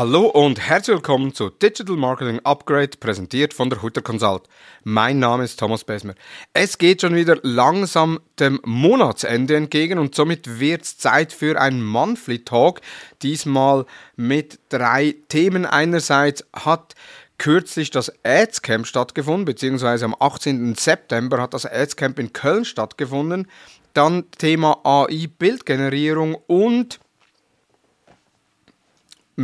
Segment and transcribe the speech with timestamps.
[0.00, 4.44] Hallo und herzlich willkommen zu Digital Marketing Upgrade, präsentiert von der Hutter Consult.
[4.82, 6.14] Mein Name ist Thomas Besmer.
[6.54, 11.84] Es geht schon wieder langsam dem Monatsende entgegen und somit wird es Zeit für einen
[11.84, 12.80] Monthly Talk.
[13.20, 13.84] Diesmal
[14.16, 15.66] mit drei Themen.
[15.66, 16.94] Einerseits hat
[17.36, 20.76] kürzlich das Ads Camp stattgefunden, beziehungsweise am 18.
[20.76, 23.48] September hat das Ads Camp in Köln stattgefunden.
[23.92, 27.00] Dann Thema AI Bildgenerierung und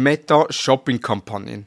[0.02, 1.66] Meta-Shopping-Kampagnen.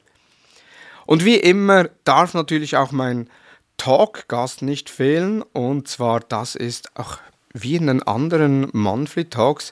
[1.06, 3.30] Und wie immer darf natürlich auch mein
[3.78, 5.42] Talk-Gast nicht fehlen.
[5.42, 7.18] Und zwar, das ist auch
[7.54, 9.72] wie in den anderen Monthly Talks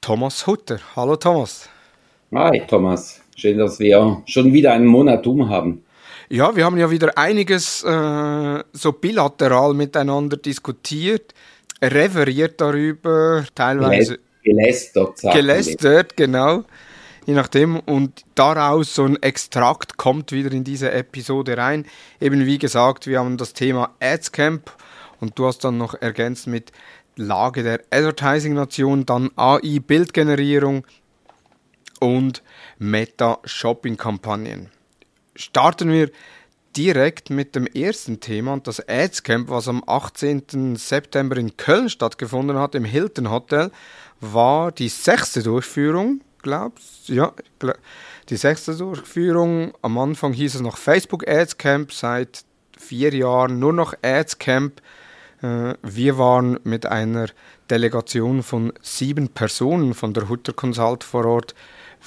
[0.00, 0.78] Thomas Hutter.
[0.94, 1.68] Hallo Thomas.
[2.32, 3.20] Hi Thomas.
[3.36, 5.82] Schön, dass wir schon wieder einen Monat um haben.
[6.28, 11.34] Ja, wir haben ja wieder einiges äh, so bilateral miteinander diskutiert,
[11.82, 15.20] referiert darüber, teilweise gelästert.
[15.32, 16.64] Gelästert, genau
[17.28, 17.78] je nachdem.
[17.78, 21.84] Und daraus so ein Extrakt kommt wieder in diese Episode rein.
[22.20, 24.72] Eben wie gesagt, wir haben das Thema Adscamp
[25.20, 26.72] und du hast dann noch ergänzt mit
[27.16, 30.86] Lage der Advertising-Nation, dann AI-Bildgenerierung
[32.00, 32.42] und
[32.78, 34.70] Meta-Shopping-Kampagnen.
[35.36, 36.10] Starten wir
[36.76, 40.76] direkt mit dem ersten Thema und das Adscamp, was am 18.
[40.76, 43.70] September in Köln stattgefunden hat, im Hilton Hotel,
[44.20, 47.32] war die sechste Durchführung glaubst Ja,
[48.30, 49.72] die sechste Durchführung.
[49.82, 52.44] Am Anfang hieß es noch Facebook Ads Camp, seit
[52.78, 54.80] vier Jahren nur noch Ads Camp.
[55.42, 57.26] Äh, wir waren mit einer
[57.70, 61.54] Delegation von sieben Personen von der Hutter Consult vor Ort.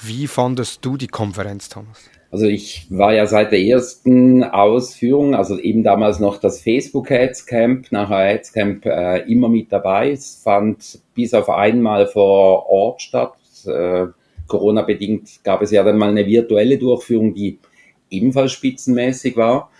[0.02, 2.10] Wie fandest du die Konferenz, Thomas?
[2.32, 7.44] Also ich war ja seit der ersten Ausführung, also eben damals noch das Facebook Ads
[7.44, 10.12] Camp, nachher Ads Camp äh, immer mit dabei.
[10.12, 13.34] Es fand bis auf einmal vor Ort statt.
[13.66, 14.06] Äh,
[14.52, 17.58] Corona-bedingt gab es ja dann mal eine virtuelle Durchführung, die
[18.10, 19.70] ebenfalls spitzenmäßig war.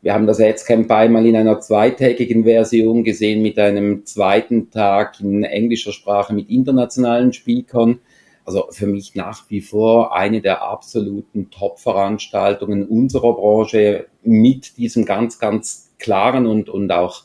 [0.00, 5.42] Wir haben das Adscamp einmal in einer zweitägigen Version gesehen mit einem zweiten Tag in
[5.42, 7.98] englischer Sprache mit internationalen Speakern.
[8.44, 15.40] Also für mich nach wie vor eine der absoluten Top-Veranstaltungen unserer Branche mit diesem ganz,
[15.40, 17.24] ganz klaren und, und auch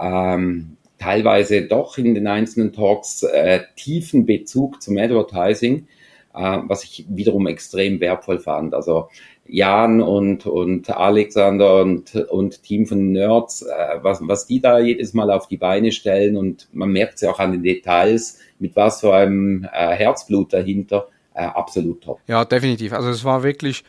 [0.00, 5.88] ähm, teilweise doch in den einzelnen Talks äh, tiefen Bezug zum Advertising
[6.40, 8.74] was ich wiederum extrem wertvoll fand.
[8.74, 9.08] Also
[9.46, 15.14] Jan und, und Alexander und, und Team von Nerds, äh, was, was die da jedes
[15.14, 18.76] Mal auf die Beine stellen und man merkt es ja auch an den Details, mit
[18.76, 22.20] was für einem äh, Herzblut dahinter, äh, absolut top.
[22.26, 22.92] Ja, definitiv.
[22.92, 23.84] Also es war wirklich,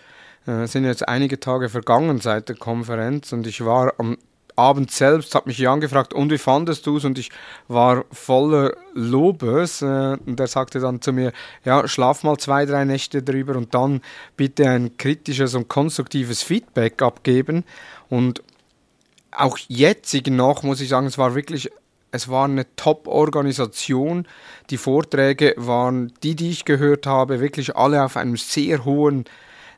[0.48, 4.18] äh, sind jetzt einige Tage vergangen seit der Konferenz und ich war am
[4.62, 7.06] Abend selbst hat mich Jan gefragt, und wie fandest du es?
[7.06, 7.32] Und ich
[7.68, 9.82] war voller Lobes.
[9.82, 11.34] Äh, und er sagte dann zu mir,
[11.66, 14.02] ja, schlaf mal zwei, drei Nächte drüber und dann
[14.38, 17.64] bitte ein kritisches und konstruktives Feedback abgeben.
[18.10, 18.44] Und
[19.32, 21.72] auch jetzt noch muss ich sagen, es war wirklich
[22.12, 24.28] es war eine Top-Organisation.
[24.70, 29.26] Die Vorträge waren die, die ich gehört habe, wirklich alle auf einem sehr hohen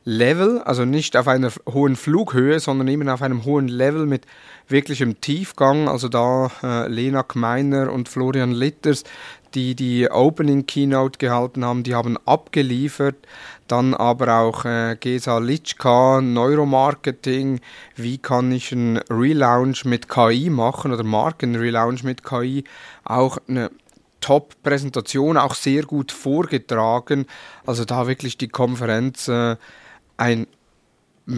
[0.04, 4.26] Level, also nicht auf einer hohen Flughöhe, sondern eben auf einem hohen Level mit
[4.68, 5.88] wirklichem Tiefgang.
[5.88, 9.04] Also da äh, Lena Gmeiner und Florian Litters,
[9.54, 13.16] die die Opening Keynote gehalten haben, die haben abgeliefert.
[13.66, 17.60] Dann aber auch äh, Gesa Litschka, Neuromarketing,
[17.96, 22.64] wie kann ich einen Relaunch mit KI machen oder Marken-Relaunch mit KI,
[23.04, 23.70] auch eine
[24.20, 27.26] Top-Präsentation, auch sehr gut vorgetragen.
[27.64, 29.56] Also da wirklich die Konferenz äh,
[30.16, 30.46] ein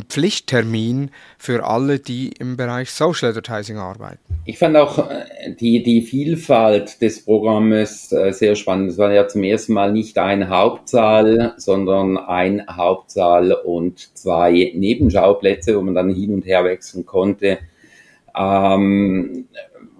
[0.09, 4.19] Pflichttermin für alle, die im Bereich Social Advertising arbeiten.
[4.45, 8.91] Ich fand auch äh, die, die Vielfalt des Programmes äh, sehr spannend.
[8.91, 15.77] Es war ja zum ersten Mal nicht ein Hauptsaal, sondern ein Hauptsaal und zwei Nebenschauplätze,
[15.77, 17.59] wo man dann hin und her wechseln konnte.
[18.37, 19.47] Ähm,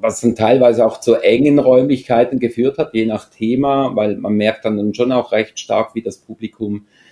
[0.01, 4.65] was dann teilweise auch zu engen Räumlichkeiten geführt hat, je nach Thema, weil man merkt
[4.65, 7.06] dann schon auch recht stark, wie das Publikum äh,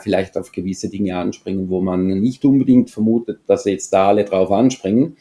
[0.00, 4.50] vielleicht auf gewisse Dinge anspringen, wo man nicht unbedingt vermutet, dass jetzt da alle drauf
[4.52, 5.16] anspringen.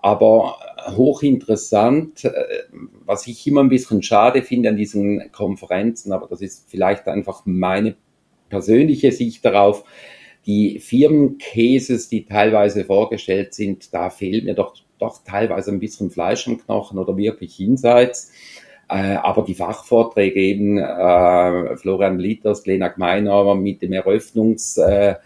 [0.00, 0.56] Aber
[0.96, 2.32] hochinteressant, äh,
[3.04, 7.42] was ich immer ein bisschen schade finde an diesen Konferenzen, aber das ist vielleicht einfach
[7.44, 7.96] meine
[8.48, 9.84] persönliche Sicht darauf,
[10.46, 16.46] die Firmencases, die teilweise vorgestellt sind, da fehlt mir doch, doch teilweise ein bisschen Fleisch
[16.46, 18.30] am Knochen oder wirklich Insights.
[18.88, 25.16] Äh, aber die Fachvorträge eben, äh, Florian Litters, Lena Gmeiner mit dem Eröffnungs, äh,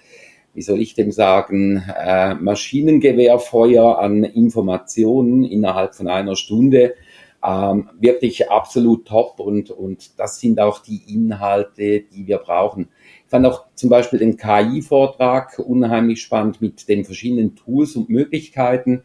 [0.55, 6.95] wie soll ich dem sagen, äh, Maschinengewehrfeuer an Informationen innerhalb von einer Stunde,
[7.43, 12.91] Ähm, wirklich absolut top und, und das sind auch die Inhalte, die wir brauchen.
[13.25, 19.05] Ich fand auch zum Beispiel den KI-Vortrag unheimlich spannend mit den verschiedenen Tools und Möglichkeiten,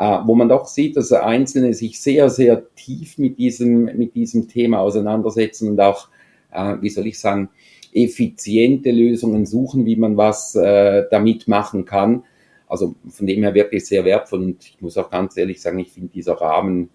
[0.00, 4.80] wo man doch sieht, dass Einzelne sich sehr, sehr tief mit diesem, mit diesem Thema
[4.80, 6.08] auseinandersetzen und auch,
[6.52, 7.50] äh, wie soll ich sagen,
[7.92, 12.24] effiziente Lösungen suchen, wie man was äh, damit machen kann.
[12.66, 15.90] Also von dem her wirklich sehr wertvoll und ich muss auch ganz ehrlich sagen, ich
[15.90, 16.88] finde dieser Rahmen,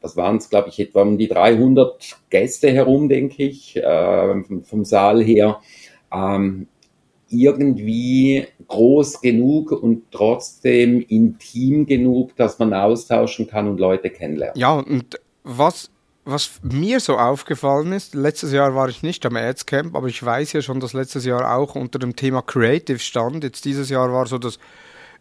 [0.00, 4.84] das waren es, glaube ich, etwa um die 300 Gäste herum, denke ich, äh, vom
[4.84, 5.60] Saal her,
[6.12, 6.66] ähm,
[7.42, 14.58] irgendwie groß genug und trotzdem intim genug, dass man austauschen kann und Leute kennenlernen.
[14.58, 15.90] Ja, und was
[16.24, 20.24] was mir so aufgefallen ist, letztes Jahr war ich nicht am Ads Camp, aber ich
[20.24, 23.44] weiß ja schon, dass letztes Jahr auch unter dem Thema Creative stand.
[23.44, 24.58] Jetzt dieses Jahr war so das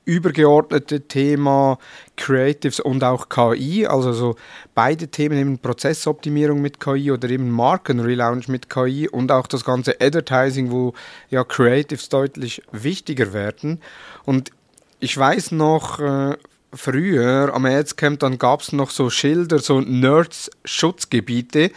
[0.06, 1.78] übergeordnete Thema
[2.16, 4.36] Creatives und auch KI, also so
[4.76, 10.00] beide Themen eben Prozessoptimierung mit KI oder eben Markenrelaunch mit KI und auch das ganze
[10.02, 10.94] Advertising, wo
[11.30, 13.82] ja Creatives deutlich wichtiger werden.
[14.26, 14.52] Und
[15.00, 16.38] ich weiß noch, äh,
[16.74, 21.72] früher am Adscamp, dann gab es noch so Schilder, so Nerds-Schutzgebiete,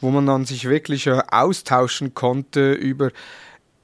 [0.00, 3.10] wo man dann sich wirklich äh, austauschen konnte über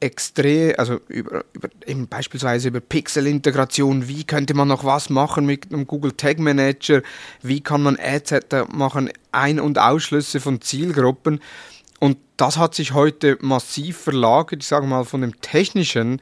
[0.01, 5.73] extrem, also über, über eben beispielsweise über Pixel-Integration, wie könnte man noch was machen mit
[5.73, 7.03] einem Google Tag Manager,
[7.43, 8.35] wie kann man Ads
[8.73, 11.41] machen, Ein- und Ausschlüsse von Zielgruppen.
[11.99, 16.21] Und das hat sich heute massiv verlagert, ich sage mal, von dem technischen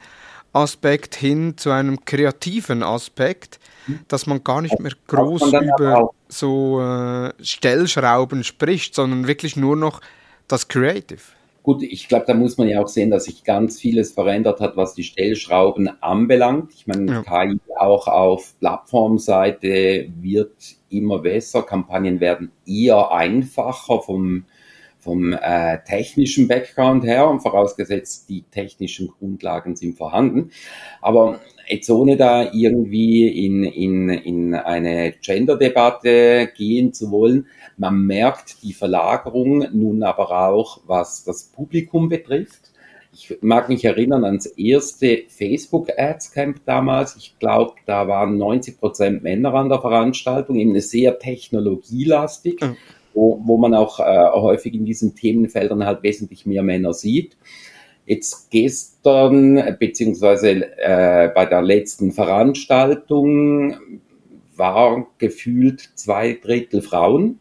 [0.53, 3.59] Aspekt hin zu einem kreativen Aspekt
[4.07, 10.01] dass man gar nicht mehr groß über so äh, Stellschrauben spricht, sondern wirklich nur noch
[10.47, 11.21] das Creative.
[11.67, 14.77] Gut, ich glaube, da muss man ja auch sehen, dass sich ganz vieles verändert hat,
[14.77, 16.71] was die Stellschrauben anbelangt.
[16.73, 17.23] Ich meine, ja.
[17.23, 20.55] KI auch auf Plattformseite wird
[20.89, 24.45] immer besser, Kampagnen werden eher einfacher vom
[25.07, 30.51] vom äh, technischen Background her und vorausgesetzt, die technischen Grundlagen sind vorhanden.
[31.01, 38.63] Aber jetzt ohne da irgendwie in, in, in eine Gender-Debatte gehen zu wollen, man merkt
[38.63, 42.73] die Verlagerung nun aber auch, was das Publikum betrifft.
[43.13, 47.15] Ich mag mich erinnern ans erste Facebook Ads Camp damals.
[47.15, 52.59] Ich glaube, da waren 90 Prozent Männer an der Veranstaltung, eben sehr technologielastig.
[52.59, 52.75] Mhm
[53.17, 57.35] wo, wo man auch äh, häufig in diesen Themenfeldern halt wesentlich mehr Männer sieht.
[58.05, 63.75] Jetzt gestern, beziehungsweise äh, bei der letzten Veranstaltung,
[64.55, 67.39] war gefühlt zwei Drittel Frauen.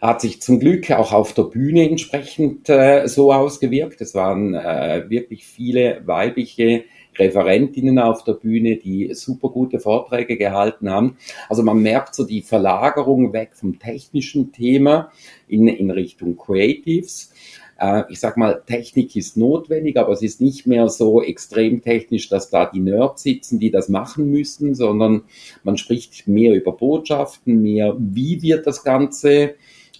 [0.00, 4.00] Hat sich zum Glück auch auf der Bühne entsprechend äh, so ausgewirkt.
[4.00, 6.84] Es waren äh, wirklich viele weibliche
[7.18, 11.16] Referentinnen auf der Bühne, die super gute Vorträge gehalten haben.
[11.48, 15.10] Also man merkt so die Verlagerung weg vom technischen Thema
[15.48, 17.32] in, in Richtung Creatives.
[17.78, 22.28] Äh, ich sag mal, Technik ist notwendig, aber es ist nicht mehr so extrem technisch,
[22.28, 25.22] dass da die Nerds sitzen, die das machen müssen, sondern
[25.62, 29.54] man spricht mehr über Botschaften, mehr, wie wird das Ganze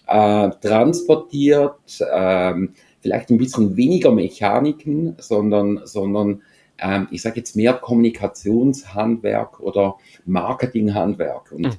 [0.06, 2.55] äh, transportiert, äh,
[3.00, 6.43] vielleicht ein bisschen weniger Mechaniken, sondern, sondern
[6.78, 11.52] ähm, ich sage jetzt mehr Kommunikationshandwerk oder Marketinghandwerk.
[11.52, 11.73] Und mhm.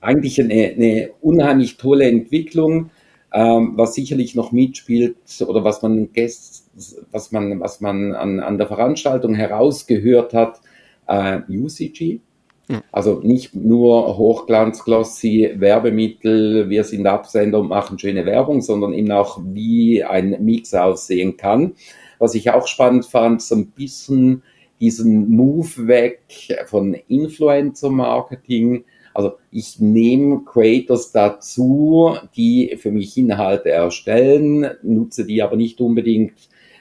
[0.00, 2.90] eigentlich eine, eine unheimlich tolle Entwicklung,
[3.32, 5.16] ähm, was sicherlich noch mitspielt
[5.46, 6.08] oder was man,
[7.10, 10.60] was man, was man an, an der Veranstaltung herausgehört hat,
[11.06, 12.20] äh, UCG.
[12.90, 19.40] Also nicht nur Hochglanz-Glossy Werbemittel, wir sind Absender und machen schöne Werbung, sondern eben auch,
[19.44, 21.74] wie ein Mix aussehen kann.
[22.18, 24.42] Was ich auch spannend fand, so ein bisschen
[24.80, 26.20] diesen Move weg
[26.66, 28.84] von Influencer-Marketing.
[29.14, 36.34] Also ich nehme Creators dazu, die für mich Inhalte erstellen, nutze die aber nicht unbedingt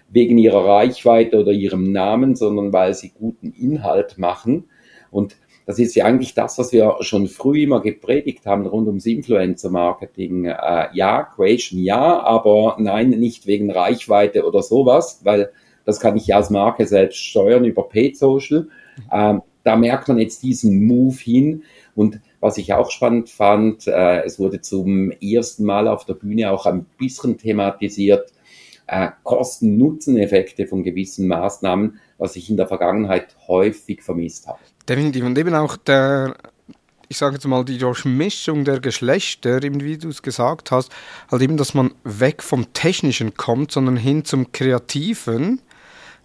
[0.09, 4.65] wegen ihrer Reichweite oder ihrem Namen, sondern weil sie guten Inhalt machen.
[5.11, 9.05] Und das ist ja eigentlich das, was wir schon früh immer gepredigt haben rund ums
[9.05, 10.45] Influencer-Marketing.
[10.45, 15.51] Äh, ja, Creation ja, aber nein, nicht wegen Reichweite oder sowas, weil
[15.83, 18.67] das kann ich ja als Marke selbst steuern über Paid Social.
[19.11, 21.63] Ähm, da merkt man jetzt diesen Move hin.
[21.95, 26.51] Und was ich auch spannend fand, äh, es wurde zum ersten Mal auf der Bühne
[26.51, 28.31] auch ein bisschen thematisiert,
[28.87, 34.59] äh, Kosten-Nutzen-Effekte von gewissen Maßnahmen, was ich in der Vergangenheit häufig vermisst habe.
[34.87, 35.25] Definitiv.
[35.25, 36.35] Und eben auch der,
[37.07, 40.91] ich sage jetzt mal, die Durchmischung der Geschlechter, eben wie du es gesagt hast,
[41.31, 45.61] halt eben, dass man weg vom Technischen kommt, sondern hin zum Kreativen,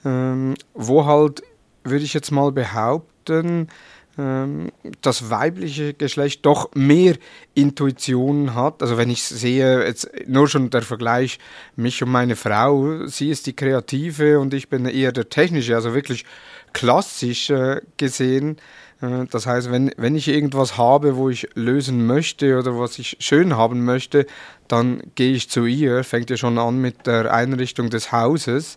[0.04, 1.42] ähm, wo halt,
[1.84, 3.68] würde ich jetzt mal behaupten,
[4.16, 7.14] das weibliche Geschlecht doch mehr
[7.54, 8.82] Intuition hat.
[8.82, 11.38] Also wenn ich sehe, jetzt nur schon der Vergleich
[11.76, 15.94] mich und meine Frau, sie ist die Kreative und ich bin eher der Technische, also
[15.94, 16.24] wirklich
[16.72, 17.52] klassisch
[17.96, 18.58] gesehen.
[19.00, 23.16] Äh, das heißt, wenn, wenn ich irgendwas habe, wo ich lösen möchte oder was ich
[23.20, 24.26] schön haben möchte,
[24.68, 28.74] dann gehe ich zu ihr, fängt ja schon an mit der Einrichtung des Hauses.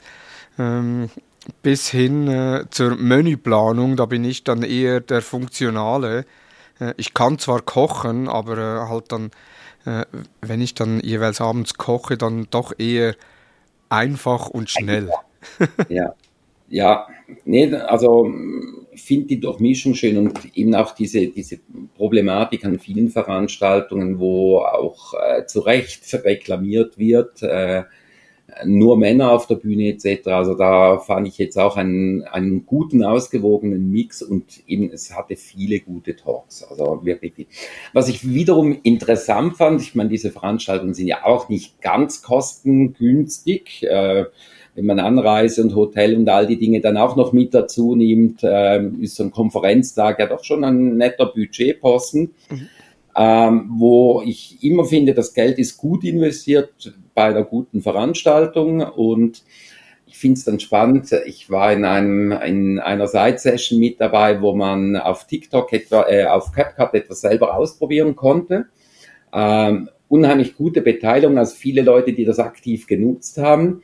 [1.61, 6.25] Bis hin äh, zur Menüplanung, da bin ich dann eher der Funktionale.
[6.79, 9.31] Äh, ich kann zwar kochen, aber äh, halt dann,
[9.85, 10.05] äh,
[10.41, 13.15] wenn ich dann jeweils abends koche, dann doch eher
[13.89, 15.09] einfach und schnell.
[15.89, 16.15] Ja,
[16.69, 17.07] ja,
[17.45, 18.33] nee, also
[18.91, 21.59] ich finde die Durchmischung schön und eben auch diese, diese
[21.95, 27.83] Problematik an vielen Veranstaltungen, wo auch äh, zu Recht reklamiert wird, äh,
[28.65, 30.27] nur Männer auf der Bühne etc.
[30.27, 35.35] Also da fand ich jetzt auch einen, einen guten, ausgewogenen Mix und eben es hatte
[35.35, 36.63] viele gute Talks.
[36.63, 37.47] Also wirklich.
[37.93, 43.83] Was ich wiederum interessant fand, ich meine, diese Veranstaltungen sind ja auch nicht ganz kostengünstig.
[43.83, 44.25] Äh,
[44.75, 48.43] wenn man Anreise und Hotel und all die Dinge dann auch noch mit dazu nimmt,
[48.43, 52.33] äh, ist so ein Konferenztag ja doch schon ein netter Budgetposten.
[52.49, 52.69] Mhm
[53.15, 59.43] ähm, wo ich immer finde, das Geld ist gut investiert bei einer guten Veranstaltung und
[60.07, 61.11] ich finde es dann spannend.
[61.25, 66.25] Ich war in, einem, in einer Side-Session mit dabei, wo man auf TikTok etwa, äh,
[66.25, 68.67] auf CapCut etwas selber ausprobieren konnte.
[69.33, 73.81] Ähm, unheimlich gute Beteiligung, also viele Leute, die das aktiv genutzt haben.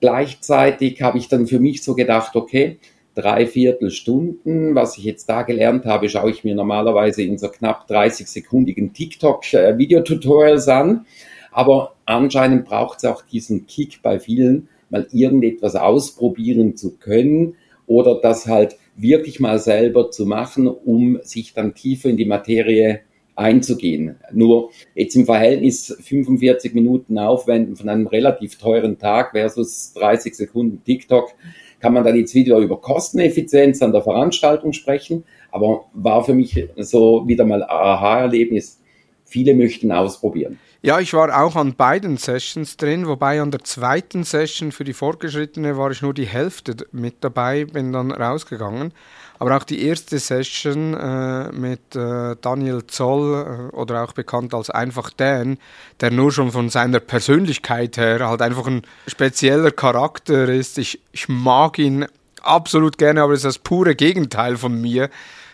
[0.00, 2.78] Gleichzeitig habe ich dann für mich so gedacht, okay,
[3.18, 4.76] dreiviertel Stunden.
[4.76, 10.68] Was ich jetzt da gelernt habe, schaue ich mir normalerweise in so knapp 30-sekundigen TikTok-Videotutorials
[10.68, 11.04] an.
[11.50, 17.56] Aber anscheinend braucht es auch diesen Kick bei vielen, mal irgendetwas ausprobieren zu können
[17.86, 23.00] oder das halt wirklich mal selber zu machen, um sich dann tiefer in die Materie
[23.34, 24.16] einzugehen.
[24.32, 30.82] Nur jetzt im Verhältnis 45 Minuten aufwenden von einem relativ teuren Tag versus 30 Sekunden
[30.84, 31.32] TikTok
[31.80, 35.24] kann man dann jetzt wieder über Kosteneffizienz an der Veranstaltung sprechen.
[35.50, 38.80] Aber war für mich so wieder mal Aha-Erlebnis.
[39.24, 40.58] Viele möchten ausprobieren.
[40.80, 44.92] Ja, ich war auch an beiden Sessions drin, wobei an der zweiten Session für die
[44.92, 48.92] Fortgeschrittene war ich nur die Hälfte mit dabei, bin dann rausgegangen.
[49.38, 54.68] Aber auch die erste Session äh, mit äh, Daniel Zoll äh, oder auch bekannt als
[54.70, 55.58] einfach Dan,
[56.00, 60.78] der nur schon von seiner Persönlichkeit her halt einfach ein spezieller Charakter ist.
[60.78, 62.06] Ich, ich mag ihn
[62.42, 65.08] absolut gerne, aber es ist das pure Gegenteil von mir.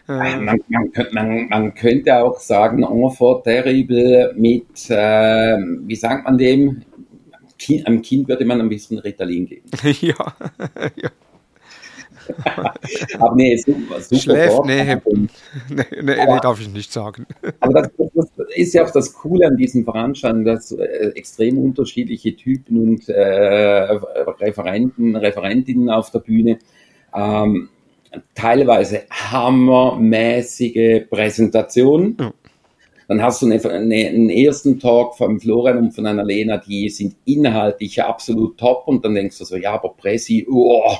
[0.06, 0.60] Man, man,
[1.12, 6.82] man, man, könnte auch sagen, enfant terrible mit, äh, wie sagt man dem?
[7.58, 9.70] Kind, einem Kind würde man ein bisschen Ritalin geben.
[9.82, 10.14] ja,
[10.96, 11.10] ja.
[13.18, 14.20] Aber nee, super, super.
[14.20, 15.28] Schläft, nee, nee,
[15.68, 17.26] nee, nee, darf ich nicht sagen.
[17.60, 22.36] aber das, das, ist ja auch das Coole an diesen Veranstaltungen, dass äh, extrem unterschiedliche
[22.36, 26.58] Typen und äh, Referenten, Referentinnen auf der Bühne
[27.14, 27.68] ähm,
[28.34, 32.16] teilweise hammermäßige Präsentationen.
[32.18, 32.32] Mhm.
[33.08, 37.16] Dann hast du eine, eine, einen ersten Talk von Florian und von Annalena, die sind
[37.24, 40.92] inhaltlich absolut top und dann denkst du so, ja, aber Pressi, oh.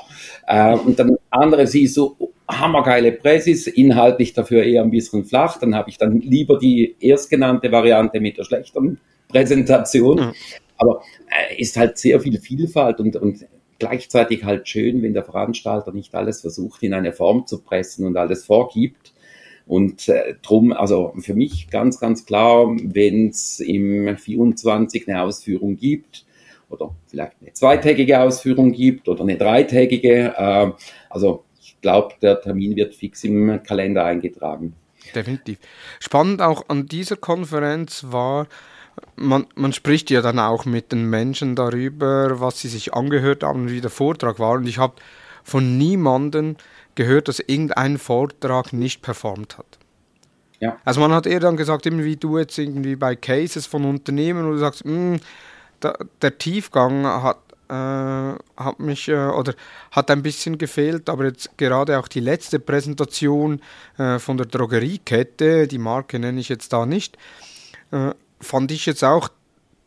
[0.46, 2.16] Äh, und dann andere siehst so,
[2.48, 5.58] hammergeile Pressis, inhaltlich dafür eher ein bisschen flach.
[5.58, 10.18] Dann habe ich dann lieber die erstgenannte Variante mit der schlechteren Präsentation.
[10.18, 10.32] Mhm.
[10.76, 13.46] Aber äh, ist halt sehr viel Vielfalt und, und
[13.78, 18.16] gleichzeitig halt schön, wenn der Veranstalter nicht alles versucht, in eine Form zu pressen und
[18.16, 19.13] alles vorgibt.
[19.66, 25.76] Und äh, drum, also für mich ganz, ganz klar, wenn es im 24 eine Ausführung
[25.76, 26.26] gibt
[26.68, 30.72] oder vielleicht eine zweitägige Ausführung gibt oder eine dreitägige, äh,
[31.08, 34.74] also ich glaube, der Termin wird fix im Kalender eingetragen.
[35.14, 35.58] Definitiv.
[36.00, 38.46] Spannend auch an dieser Konferenz war,
[39.16, 43.70] man, man spricht ja dann auch mit den Menschen darüber, was sie sich angehört haben,
[43.70, 44.52] wie der Vortrag war.
[44.52, 44.94] Und ich habe
[45.42, 46.56] von niemandem
[46.94, 49.78] gehört, dass irgendein Vortrag nicht performt hat.
[50.60, 50.78] Ja.
[50.84, 54.46] Also man hat eher dann gesagt, eben wie du jetzt irgendwie bei Cases von Unternehmen,
[54.46, 55.20] wo du sagst, mh, hm,
[55.80, 59.54] da, der Tiefgang hat, äh, hat mich äh, oder
[59.90, 63.60] hat ein bisschen gefehlt, aber jetzt gerade auch die letzte Präsentation
[63.98, 67.18] äh, von der Drogeriekette, die Marke nenne ich jetzt da nicht,
[67.90, 69.28] äh, fand ich jetzt auch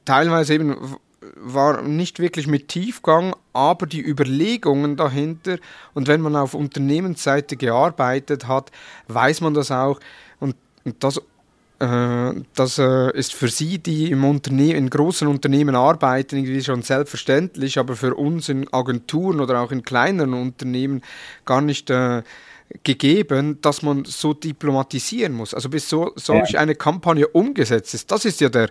[0.05, 0.97] teilweise eben
[1.35, 5.57] war nicht wirklich mit Tiefgang, aber die Überlegungen dahinter
[5.93, 8.71] und wenn man auf Unternehmensseite gearbeitet hat,
[9.07, 9.99] weiß man das auch
[10.39, 11.19] und, und das,
[11.79, 16.83] äh, das äh, ist für Sie, die im Unternehmen, in großen Unternehmen arbeiten, irgendwie schon
[16.83, 21.01] selbstverständlich, aber für uns in Agenturen oder auch in kleineren Unternehmen
[21.45, 22.21] gar nicht äh,
[22.83, 25.53] gegeben, dass man so diplomatisieren muss.
[25.53, 26.59] Also bis so solch ja.
[26.59, 28.69] eine Kampagne umgesetzt ist, das ist ja der,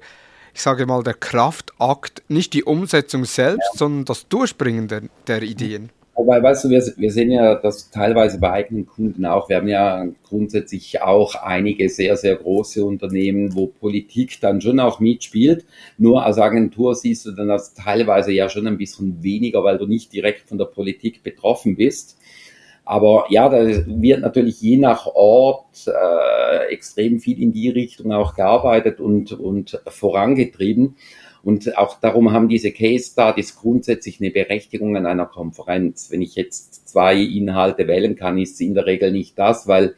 [0.55, 3.79] ich sage mal, der Kraftakt, nicht die Umsetzung selbst, ja.
[3.79, 5.91] sondern das Durchbringen der, der Ideen.
[6.17, 9.51] Wobei, weißt du, wir, wir sehen ja das teilweise bei eigenen Kunden auch.
[9.51, 14.99] Wir haben ja grundsätzlich auch einige sehr, sehr große Unternehmen, wo Politik dann schon auch
[14.99, 15.67] mitspielt.
[15.99, 19.87] Nur als Agentur siehst du dann das teilweise ja schon ein bisschen weniger, weil du
[19.87, 22.17] nicht direkt von der Politik betroffen bist.
[22.87, 28.35] Aber ja, da wird natürlich je nach Ort äh, extrem viel in die Richtung auch
[28.35, 30.95] gearbeitet und, und vorangetrieben.
[31.43, 36.13] Und auch darum haben diese Case Studies grundsätzlich eine Berechtigung an einer Konferenz.
[36.13, 39.97] Wenn ich jetzt zwei Inhalte wählen kann, ist es in der Regel nicht das, weil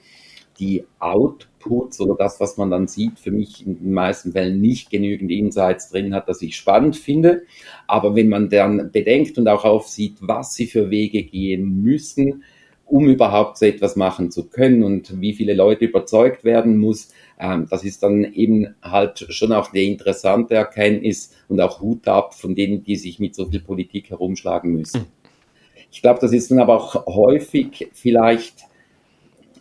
[0.59, 4.89] die Outputs oder das, was man dann sieht, für mich in den meisten Fällen nicht
[4.89, 7.43] genügend Insights drin hat, dass ich spannend finde.
[7.87, 12.45] Aber wenn man dann bedenkt und auch aufsieht, was sie für Wege gehen müssen,
[12.89, 17.67] um überhaupt so etwas machen zu können und wie viele Leute überzeugt werden muss, ähm,
[17.71, 22.55] das ist dann eben halt schon auch eine interessante Erkenntnis und auch Hut ab von
[22.55, 25.07] denen, die sich mit so viel Politik herumschlagen müssen.
[25.91, 28.65] Ich glaube, das ist dann aber auch häufig vielleicht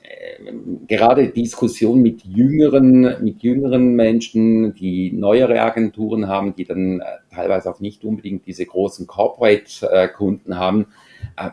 [0.03, 0.53] äh,
[0.88, 7.03] gerade Diskussion mit jüngeren, mit jüngeren Menschen, die neuere Agenturen haben, die dann äh,
[7.34, 10.86] teilweise auch nicht unbedingt diese großen Corporate-Kunden haben, äh,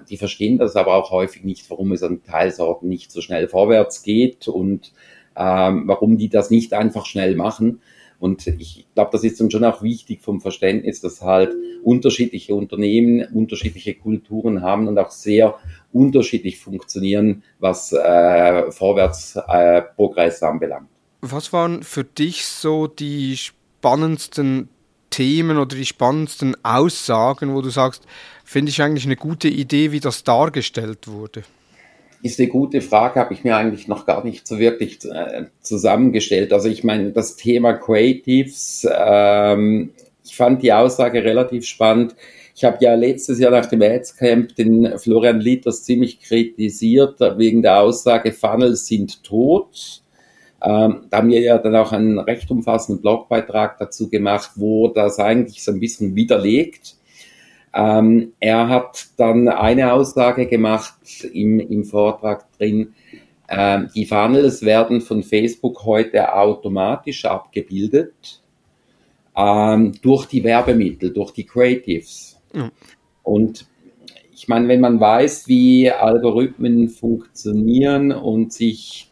[0.08, 4.02] die verstehen das aber auch häufig nicht, warum es an Teilsorten nicht so schnell vorwärts
[4.02, 4.92] geht und
[5.36, 7.80] ähm, warum die das nicht einfach schnell machen.
[8.18, 13.26] Und ich glaube, das ist dann schon auch wichtig vom Verständnis, dass halt unterschiedliche Unternehmen
[13.34, 15.56] unterschiedliche Kulturen haben und auch sehr
[15.92, 20.88] unterschiedlich funktionieren, was äh, Vorwärtsprogress äh, anbelangt.
[21.20, 24.68] Was waren für dich so die spannendsten
[25.10, 28.06] Themen oder die spannendsten Aussagen, wo du sagst,
[28.44, 31.42] finde ich eigentlich eine gute Idee, wie das dargestellt wurde?
[32.24, 36.54] ist eine gute Frage, habe ich mir eigentlich noch gar nicht so wirklich äh, zusammengestellt.
[36.54, 39.90] Also ich meine, das Thema Creatives, ähm,
[40.24, 42.16] ich fand die Aussage relativ spannend.
[42.54, 47.60] Ich habe ja letztes Jahr nach dem Ads Camp den Florian Litters ziemlich kritisiert wegen
[47.60, 50.00] der Aussage, Funnels sind tot.
[50.62, 55.18] Ähm, da haben wir ja dann auch einen recht umfassenden Blogbeitrag dazu gemacht, wo das
[55.18, 56.96] eigentlich so ein bisschen widerlegt.
[57.74, 62.94] Ähm, er hat dann eine Aussage gemacht im, im Vortrag drin,
[63.48, 68.42] ähm, die Funnels werden von Facebook heute automatisch abgebildet
[69.36, 72.40] ähm, durch die Werbemittel, durch die Creatives.
[72.52, 72.70] Mhm.
[73.22, 73.66] Und
[74.32, 79.10] ich meine, wenn man weiß, wie Algorithmen funktionieren und sich,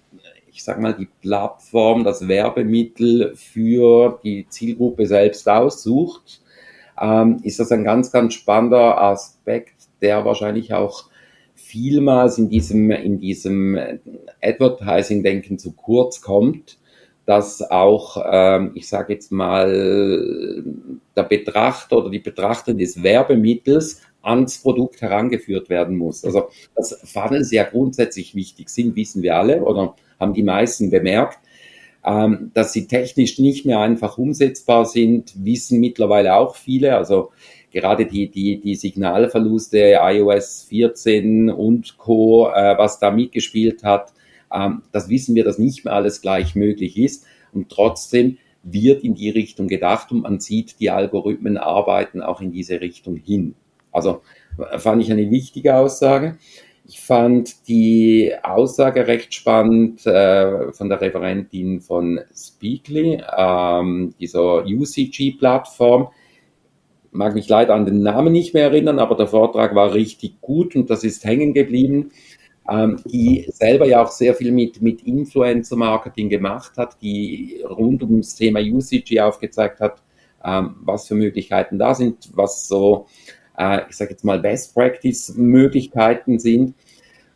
[0.51, 6.42] ich sag mal, die Plattform, das Werbemittel für die Zielgruppe selbst aussucht,
[7.03, 11.11] ähm, ist das ein ganz, ganz spannender Aspekt, der wahrscheinlich auch
[11.55, 13.79] vielmals in diesem, in diesem
[14.41, 16.79] Advertising-Denken zu kurz kommt,
[17.27, 20.65] dass auch, ähm, ich sage jetzt mal,
[21.17, 26.25] der Betrachter oder die Betrachtung des Werbemittels ans Produkt herangeführt werden muss.
[26.25, 31.38] Also, dass Funnels ja grundsätzlich wichtig sind, wissen wir alle oder haben die meisten bemerkt.
[32.05, 36.97] Ähm, dass sie technisch nicht mehr einfach umsetzbar sind, wissen mittlerweile auch viele.
[36.97, 37.31] Also
[37.71, 44.12] gerade die, die, die Signalverluste iOS 14 und Co., äh, was da mitgespielt hat,
[44.53, 47.25] ähm, das wissen wir, dass nicht mehr alles gleich möglich ist.
[47.53, 52.53] Und trotzdem wird in die Richtung gedacht und man sieht, die Algorithmen arbeiten auch in
[52.53, 53.55] diese Richtung hin.
[53.91, 54.23] Also
[54.79, 56.38] fand ich eine wichtige Aussage.
[56.93, 66.09] Ich fand die Aussage recht spannend äh, von der Referentin von Speakly, ähm, dieser UCG-Plattform.
[67.11, 70.77] Mag mich leider an den Namen nicht mehr erinnern, aber der Vortrag war richtig gut
[70.77, 72.11] und das ist hängen geblieben.
[72.69, 78.35] Ähm, die selber ja auch sehr viel mit, mit Influencer-Marketing gemacht hat, die rund ums
[78.35, 80.03] Thema UCG aufgezeigt hat,
[80.45, 83.07] ähm, was für Möglichkeiten da sind, was so
[83.57, 86.75] äh, ich sage jetzt mal, Best-Practice-Möglichkeiten sind.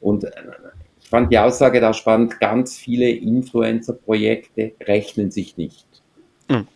[0.00, 0.30] Und äh,
[1.00, 5.86] ich fand die Aussage da spannend, ganz viele Influencer-Projekte rechnen sich nicht.
[6.48, 6.66] Mhm.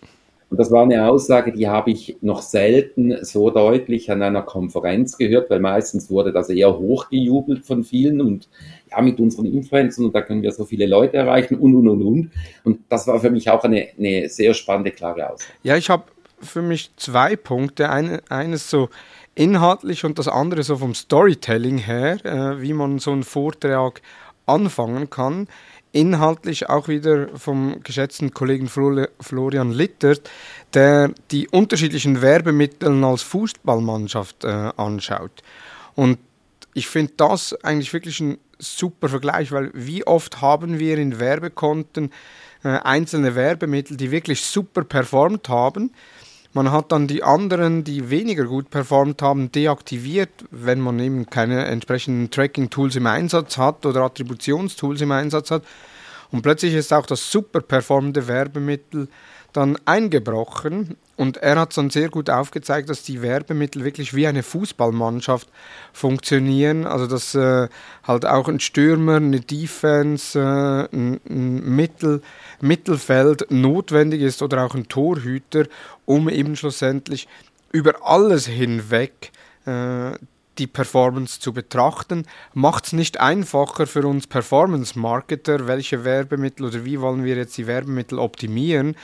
[0.51, 5.17] Und das war eine Aussage, die habe ich noch selten so deutlich an einer Konferenz
[5.17, 8.49] gehört, weil meistens wurde das eher hochgejubelt von vielen und
[8.91, 12.03] ja, mit unseren Influencern und da können wir so viele Leute erreichen und, und, und,
[12.03, 12.31] und.
[12.65, 15.53] Und das war für mich auch eine, eine sehr spannende, klare Aussage.
[15.63, 16.03] Ja, ich habe
[16.41, 17.91] für mich zwei Punkte.
[17.91, 18.89] Eine, eines so,
[19.35, 24.03] inhaltlich und das andere so vom Storytelling her, äh, wie man so einen Vortrag
[24.47, 25.49] anfangen kann.
[25.93, 30.31] Inhaltlich auch wieder vom geschätzten Kollegen Florian Littert,
[30.73, 35.43] der die unterschiedlichen Werbemittel als Fußballmannschaft äh, anschaut.
[35.97, 36.19] Und
[36.75, 42.13] ich finde das eigentlich wirklich ein super Vergleich, weil wie oft haben wir in Werbekonten
[42.63, 45.93] äh, einzelne Werbemittel, die wirklich super performt haben.
[46.53, 51.65] Man hat dann die anderen, die weniger gut performt haben, deaktiviert, wenn man eben keine
[51.67, 55.63] entsprechenden Tracking-Tools im Einsatz hat oder Attributionstools im Einsatz hat.
[56.33, 59.09] Und plötzlich ist auch das super performende Werbemittel
[59.53, 64.43] dann eingebrochen und er hat dann sehr gut aufgezeigt, dass die Werbemittel wirklich wie eine
[64.43, 65.49] Fußballmannschaft
[65.93, 66.87] funktionieren.
[66.87, 67.69] Also dass äh,
[68.05, 72.23] halt auch ein Stürmer, eine Defense, äh, ein, ein Mittel,
[72.63, 75.67] Mittelfeld notwendig ist oder auch ein Torhüter,
[76.07, 77.29] um eben schlussendlich
[77.71, 79.31] über alles hinweg
[79.67, 80.13] äh,
[80.57, 86.99] die Performance zu betrachten, macht es nicht einfacher für uns Performance-Marketer, welche Werbemittel oder wie
[87.03, 88.97] wollen wir jetzt die Werbemittel optimieren,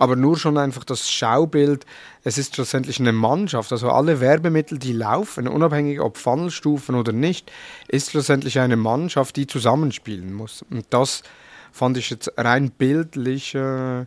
[0.00, 1.84] aber nur schon einfach das Schaubild,
[2.24, 7.52] es ist schlussendlich eine Mannschaft, also alle Werbemittel, die laufen, unabhängig ob Funnelstufen oder nicht,
[7.86, 10.64] ist schlussendlich eine Mannschaft, die zusammenspielen muss.
[10.70, 11.22] Und das
[11.70, 14.06] fand ich jetzt rein bildlich äh,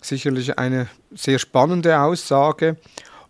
[0.00, 2.76] sicherlich eine sehr spannende Aussage.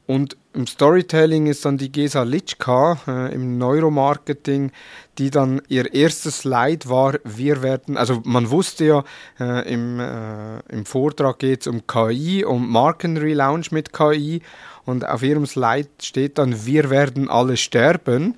[0.07, 4.73] Und im Storytelling ist dann die Gesa Litschka äh, im Neuromarketing,
[5.19, 9.05] die dann ihr erstes Slide war, wir werden, also man wusste ja,
[9.38, 14.43] äh, im, äh, im Vortrag geht es um KI, um Markenrelaunch mit KI
[14.85, 18.35] und auf ihrem Slide steht dann, wir werden alle sterben,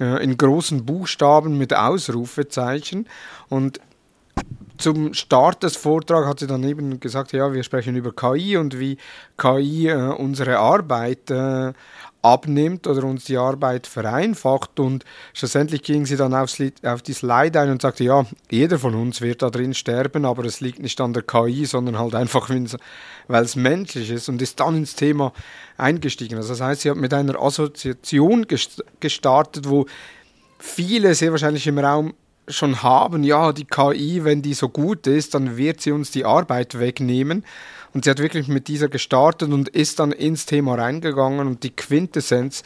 [0.00, 3.06] äh, in großen Buchstaben mit Ausrufezeichen.
[3.48, 3.80] Und
[4.82, 8.78] zum Start des Vortrags hat sie dann eben gesagt, ja, wir sprechen über KI und
[8.78, 8.98] wie
[9.38, 11.72] KI äh, unsere Arbeit äh,
[12.22, 17.60] abnimmt oder uns die Arbeit vereinfacht und schlussendlich ging sie dann aufs, auf die Slide
[17.60, 21.00] ein und sagte, ja, jeder von uns wird da drin sterben, aber es liegt nicht
[21.00, 25.32] an der KI, sondern halt einfach, weil es menschlich ist und ist dann ins Thema
[25.76, 26.36] eingestiegen.
[26.36, 28.46] Also das heißt, sie hat mit einer Assoziation
[29.00, 29.86] gestartet, wo
[30.58, 32.14] viele sehr wahrscheinlich im Raum
[32.48, 36.24] schon haben, ja, die KI, wenn die so gut ist, dann wird sie uns die
[36.24, 37.44] Arbeit wegnehmen.
[37.94, 41.76] Und sie hat wirklich mit dieser gestartet und ist dann ins Thema reingegangen und die
[41.76, 42.62] Quintessenz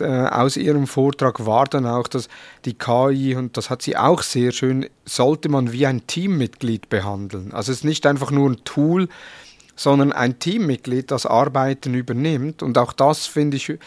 [0.00, 2.28] äh, aus ihrem Vortrag war dann auch, dass
[2.66, 7.52] die KI, und das hat sie auch sehr schön, sollte man wie ein Teammitglied behandeln.
[7.52, 9.08] Also es ist nicht einfach nur ein Tool,
[9.76, 12.62] sondern ein Teammitglied, das Arbeiten übernimmt.
[12.62, 13.78] Und auch das finde ich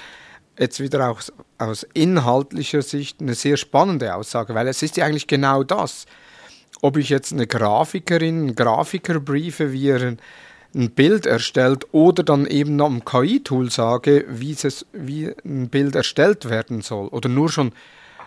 [0.59, 5.27] jetzt wieder aus, aus inhaltlicher Sicht eine sehr spannende Aussage, weil es ist ja eigentlich
[5.27, 6.05] genau das.
[6.81, 10.19] Ob ich jetzt eine Grafikerin, einen Grafiker briefe, wie er ein,
[10.71, 16.81] Bild erstellt oder dann eben am KI-Tool sage, wie, es, wie ein Bild erstellt werden
[16.81, 17.71] soll oder nur schon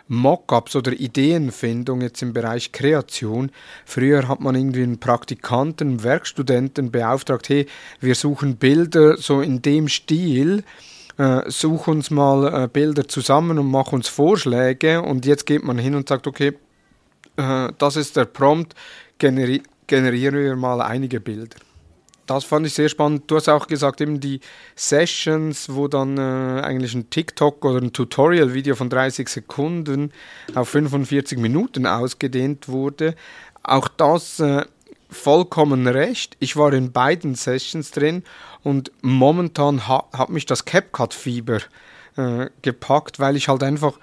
[0.08, 3.52] Mockups oder Ideenfindung jetzt im Bereich Kreation.
[3.84, 7.66] Früher hat man irgendwie einen Praktikanten, einen Werkstudenten beauftragt, hey,
[8.00, 10.64] wir suchen Bilder so in dem Stil
[11.18, 15.78] äh, such uns mal äh, Bilder zusammen und mach uns Vorschläge und jetzt geht man
[15.78, 16.54] hin und sagt, okay,
[17.36, 18.74] äh, das ist der Prompt,
[19.18, 21.56] generi generieren wir mal einige Bilder.
[22.26, 23.24] Das fand ich sehr spannend.
[23.26, 24.40] Du hast auch gesagt, eben die
[24.76, 30.12] Sessions, wo dann äh, eigentlich ein TikTok oder ein Tutorial-Video von 30 Sekunden
[30.54, 33.16] auf 45 Minuten ausgedehnt wurde.
[33.62, 34.64] Auch das äh,
[35.12, 36.36] vollkommen recht.
[36.40, 38.24] Ich war in beiden Sessions drin
[38.62, 41.60] und momentan ha hat mich das CapCut-Fieber
[42.16, 43.98] äh, gepackt, weil ich halt einfach,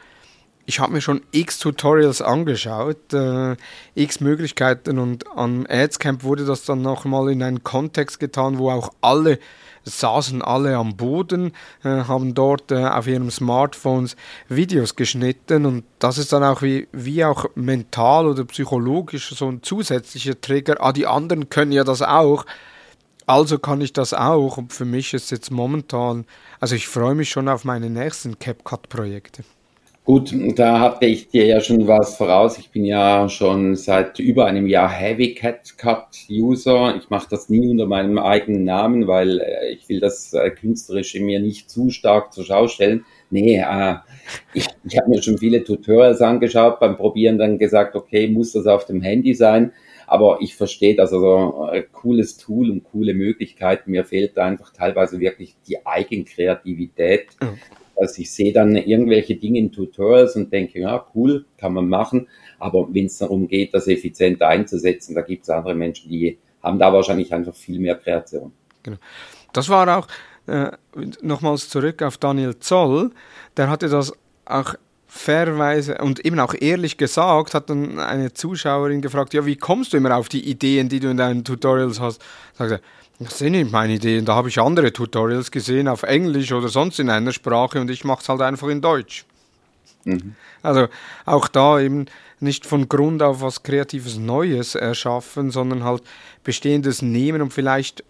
[0.66, 3.56] ich habe mir schon x Tutorials angeschaut, äh,
[3.96, 8.92] x Möglichkeiten und am Adscamp wurde das dann nochmal in einen Kontext getan, wo auch
[9.02, 9.40] alle
[9.84, 14.16] saßen alle am Boden, äh, haben dort äh, auf ihren Smartphones
[14.48, 19.64] Videos geschnitten und das ist dann auch wie, wie auch mental oder psychologisch so ein
[19.64, 20.78] zusätzlicher Trigger.
[20.80, 22.46] Ah, die anderen können ja das auch.
[23.26, 26.26] Also kann ich das auch und für mich ist jetzt momentan,
[26.60, 29.44] also ich freue mich schon auf meine nächsten CapCut-Projekte.
[30.10, 32.58] Gut, da hatte ich dir ja schon was voraus.
[32.58, 36.96] Ich bin ja schon seit über einem Jahr Heavy Cat Cut User.
[36.98, 41.20] Ich mache das nie unter meinem eigenen Namen, weil äh, ich will das äh, Künstlerische
[41.20, 43.06] mir nicht zu stark zur Schau stellen.
[43.30, 43.98] Nee, äh,
[44.56, 48.66] ich, ich habe mir schon viele Tutorials angeschaut, beim Probieren dann gesagt, okay, muss das
[48.66, 49.74] auf dem Handy sein?
[50.08, 53.92] Aber ich verstehe das, also äh, cooles Tool und coole Möglichkeiten.
[53.92, 57.28] Mir fehlt da einfach teilweise wirklich die Eigenkreativität.
[58.00, 62.28] Also ich sehe dann irgendwelche Dinge in Tutorials und denke, ja, cool, kann man machen.
[62.58, 66.80] Aber wenn es darum geht, das effizient einzusetzen, da gibt es andere Menschen, die haben
[66.80, 68.52] da wahrscheinlich einfach viel mehr Kreation.
[68.84, 68.98] Genau.
[69.54, 70.08] Das war auch,
[70.48, 70.72] äh,
[71.22, 73.12] nochmals zurück auf Daniel Zoll,
[73.58, 74.14] der hatte das
[74.46, 74.76] auch
[75.08, 79.98] fairweise und eben auch ehrlich gesagt, hat dann eine Zuschauerin gefragt, ja, wie kommst du
[79.98, 82.22] immer auf die Ideen, die du in deinen Tutorials hast?
[82.54, 82.80] Sagte,
[83.20, 87.00] das sind nicht meine Ideen, da habe ich andere Tutorials gesehen auf Englisch oder sonst
[87.00, 89.26] in einer Sprache und ich mache es halt einfach in Deutsch.
[90.06, 90.36] Mhm.
[90.62, 90.88] Also
[91.26, 92.06] auch da eben
[92.40, 96.04] nicht von Grund auf was Kreatives Neues erschaffen, sondern halt
[96.44, 98.04] Bestehendes nehmen und vielleicht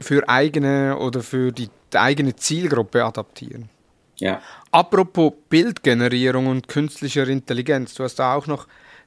[0.00, 3.68] für eigene oder für die eigene Zielgruppe adaptieren.
[4.16, 4.42] Ja.
[4.72, 8.66] Apropos Bildgenerierung und künstlicher Intelligenz, du hast da auch noch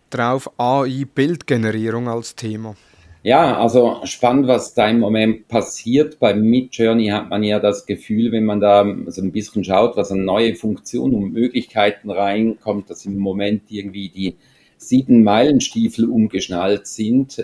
[0.10, 2.76] drauf AI-Bildgenerierung als Thema.
[3.22, 6.20] Ja, also spannend, was da im Moment passiert.
[6.20, 10.12] Bei Midjourney hat man ja das Gefühl, wenn man da so ein bisschen schaut, was
[10.12, 14.38] an neue Funktionen und Möglichkeiten reinkommt, dass im Moment irgendwie die
[14.78, 17.44] sieben Meilenstiefel umgeschnallt sind, äh,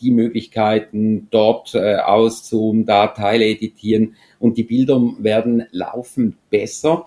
[0.00, 7.06] die Möglichkeiten dort äh, auszoomen, da Teile editieren und die Bilder werden laufend besser.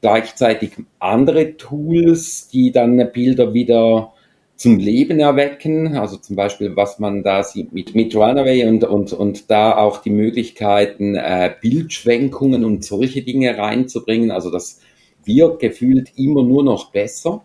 [0.00, 4.14] Gleichzeitig andere Tools, die dann Bilder wieder
[4.62, 9.12] zum Leben erwecken, also zum Beispiel, was man da sieht mit, mit Runaway und, und,
[9.12, 14.80] und da auch die Möglichkeiten, äh, Bildschwenkungen und solche Dinge reinzubringen, also das
[15.24, 17.44] wird gefühlt immer nur noch besser.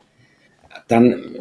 [0.87, 1.39] Dann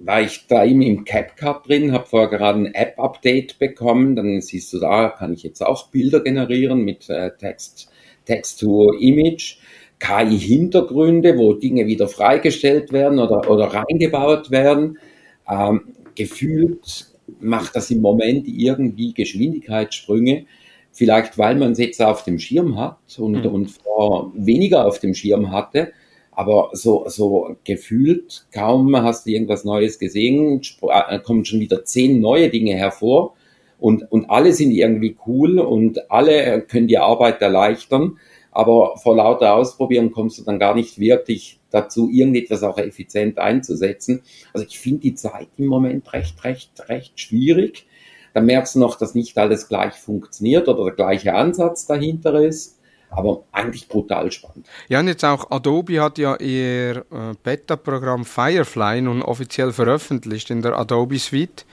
[0.00, 4.72] war ich da eben im CapCut drin, habe vorher gerade ein App-Update bekommen, dann siehst
[4.72, 7.90] du da, kann ich jetzt auch Bilder generieren mit äh, Text,
[8.26, 9.56] Text to Image.
[9.98, 14.98] KI-Hintergründe, wo Dinge wieder freigestellt werden oder, oder reingebaut werden.
[15.48, 17.06] Ähm, gefühlt
[17.40, 20.46] macht das im Moment irgendwie Geschwindigkeitssprünge.
[20.92, 23.52] Vielleicht, weil man es jetzt auf dem Schirm hat und, mhm.
[23.52, 25.92] und vor weniger auf dem Schirm hatte.
[26.32, 32.20] Aber so, so gefühlt, kaum hast du irgendwas Neues gesehen, äh, kommen schon wieder zehn
[32.20, 33.34] neue Dinge hervor.
[33.78, 38.18] Und, und alle sind irgendwie cool und alle können die Arbeit erleichtern
[38.56, 44.22] aber vor lauter Ausprobieren kommst du dann gar nicht wirklich dazu, irgendetwas auch effizient einzusetzen.
[44.54, 47.86] Also ich finde die Zeit im Moment recht, recht, recht schwierig.
[48.32, 52.78] Da merkst du noch, dass nicht alles gleich funktioniert oder der gleiche Ansatz dahinter ist.
[53.10, 54.66] Aber eigentlich brutal spannend.
[54.88, 60.62] Ja, und jetzt auch Adobe hat ja ihr äh, Beta-Programm Firefly nun offiziell veröffentlicht in
[60.62, 61.66] der Adobe Suite.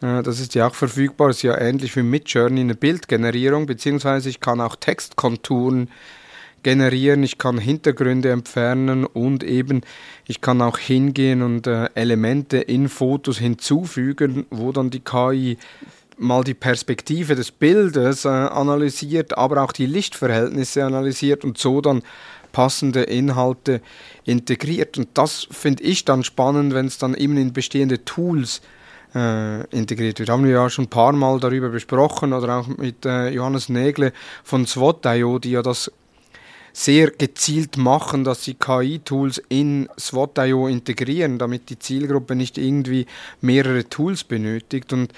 [0.00, 4.60] Das ist ja auch verfügbar, ist ja ähnlich wie Midjourney eine Bildgenerierung, beziehungsweise ich kann
[4.60, 5.90] auch Textkonturen
[6.62, 9.80] generieren, ich kann Hintergründe entfernen und eben
[10.26, 15.58] ich kann auch hingehen und äh, Elemente in Fotos hinzufügen, wo dann die KI
[16.16, 22.02] mal die Perspektive des Bildes äh, analysiert, aber auch die Lichtverhältnisse analysiert und so dann
[22.52, 23.80] passende Inhalte
[24.24, 24.96] integriert.
[24.96, 28.77] Und das finde ich dann spannend, wenn es dann eben in bestehende Tools äh,
[29.70, 30.28] integriert wird.
[30.28, 34.12] Haben wir ja schon ein paar Mal darüber besprochen oder auch mit äh, Johannes Nägle
[34.44, 35.90] von SWOT.io, die ja das
[36.72, 43.06] sehr gezielt machen, dass sie KI-Tools in SWOT.io integrieren, damit die Zielgruppe nicht irgendwie
[43.40, 45.12] mehrere Tools benötigt und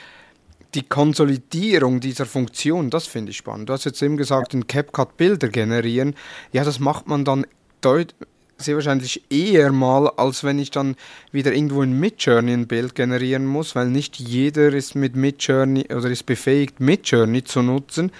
[0.74, 3.68] die Konsolidierung dieser Funktion, das finde ich spannend.
[3.68, 6.14] Du hast jetzt eben gesagt, in CapCut Bilder generieren.
[6.52, 7.44] Ja, das macht man dann
[7.80, 8.14] deutlich
[8.60, 10.96] sehr wahrscheinlich eher mal, als wenn ich dann
[11.32, 16.10] wieder irgendwo in Midjourney ein Bild generieren muss, weil nicht jeder ist mit Midjourney oder
[16.10, 18.12] ist befähigt, Midjourney zu nutzen.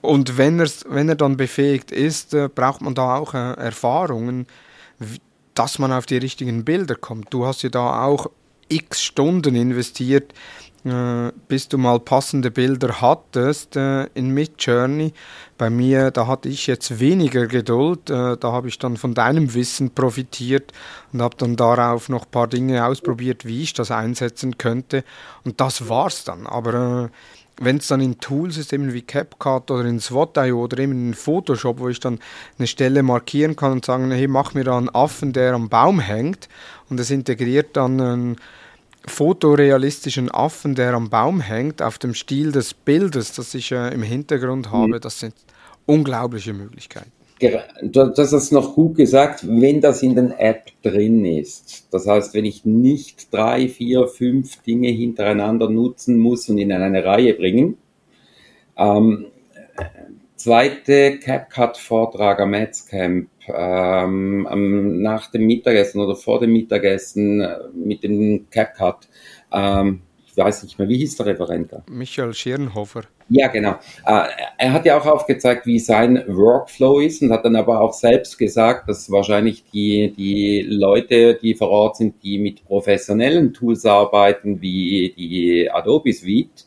[0.00, 4.46] Und wenn, wenn er dann befähigt ist, äh, braucht man da auch äh, Erfahrungen,
[5.54, 7.32] dass man auf die richtigen Bilder kommt.
[7.32, 8.28] Du hast ja da auch
[8.68, 10.32] x Stunden investiert
[10.84, 15.12] bis du mal passende Bilder hattest äh, in Midjourney.
[15.56, 18.10] Bei mir, da hatte ich jetzt weniger Geduld.
[18.10, 20.72] Äh, da habe ich dann von deinem Wissen profitiert
[21.12, 25.04] und habe dann darauf noch ein paar Dinge ausprobiert, wie ich das einsetzen könnte.
[25.44, 26.48] Und das war's dann.
[26.48, 27.08] Aber äh,
[27.64, 31.14] wenn es dann in Tools ist, eben wie CapCut oder in SWOT.io oder eben in
[31.14, 32.18] Photoshop, wo ich dann
[32.58, 36.00] eine Stelle markieren kann und sagen, hey, mach mir da einen Affen, der am Baum
[36.00, 36.48] hängt
[36.90, 38.36] und es integriert dann einen
[39.06, 44.02] fotorealistischen Affen, der am Baum hängt, auf dem Stil des Bildes, das ich äh, im
[44.02, 44.72] Hintergrund mhm.
[44.72, 45.34] habe, das sind
[45.86, 47.10] unglaubliche Möglichkeiten.
[47.82, 51.88] Du hast es noch gut gesagt, wenn das in den App drin ist.
[51.90, 57.04] Das heißt, wenn ich nicht drei, vier, fünf Dinge hintereinander nutzen muss und in eine
[57.04, 57.78] Reihe bringen.
[58.76, 59.26] Ähm,
[60.42, 68.48] zweite CapCut-Vortrag am Adscamp ähm, nach dem Mittagessen oder vor dem Mittagessen äh, mit dem
[68.50, 69.08] CapCut.
[69.52, 71.84] Ähm, ich weiß nicht mehr, wie hieß der Referent da?
[71.88, 73.02] Michael Schirnhofer.
[73.28, 73.76] Ja, genau.
[74.04, 74.28] Äh,
[74.58, 78.36] er hat ja auch aufgezeigt, wie sein Workflow ist und hat dann aber auch selbst
[78.36, 84.60] gesagt, dass wahrscheinlich die, die Leute, die vor Ort sind, die mit professionellen Tools arbeiten,
[84.60, 86.66] wie die Adobe Suite,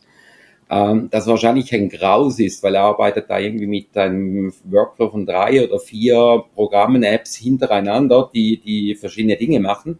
[0.69, 5.25] ähm, das wahrscheinlich ein Graus ist, weil er arbeitet da irgendwie mit einem Workflow von
[5.25, 9.99] drei oder vier Programmen, Apps hintereinander, die, die verschiedene Dinge machen.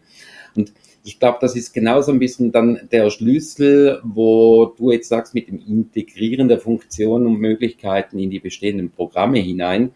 [0.56, 0.74] Und
[1.04, 5.48] ich glaube, das ist genauso ein bisschen dann der Schlüssel, wo du jetzt sagst, mit
[5.48, 9.92] dem Integrieren der Funktionen und Möglichkeiten in die bestehenden Programme hinein,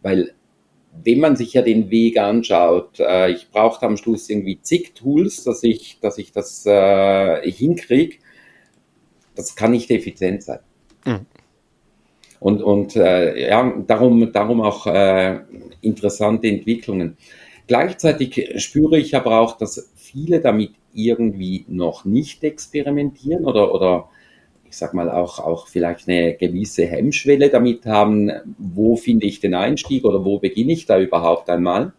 [0.00, 0.32] weil
[1.04, 5.44] wenn man sich ja den Weg anschaut, äh, ich brauchte am Schluss irgendwie zig Tools,
[5.44, 8.16] dass ich, dass ich das äh, hinkriege,
[9.36, 10.58] das kann nicht effizient sein.
[11.04, 11.26] Mhm.
[12.40, 15.40] Und, und äh, ja, darum, darum auch äh,
[15.80, 17.16] interessante Entwicklungen.
[17.66, 24.08] Gleichzeitig spüre ich aber auch, dass viele damit irgendwie noch nicht experimentieren oder, oder
[24.68, 29.54] ich sag mal auch, auch vielleicht eine gewisse Hemmschwelle damit haben, wo finde ich den
[29.54, 31.92] Einstieg oder wo beginne ich da überhaupt einmal.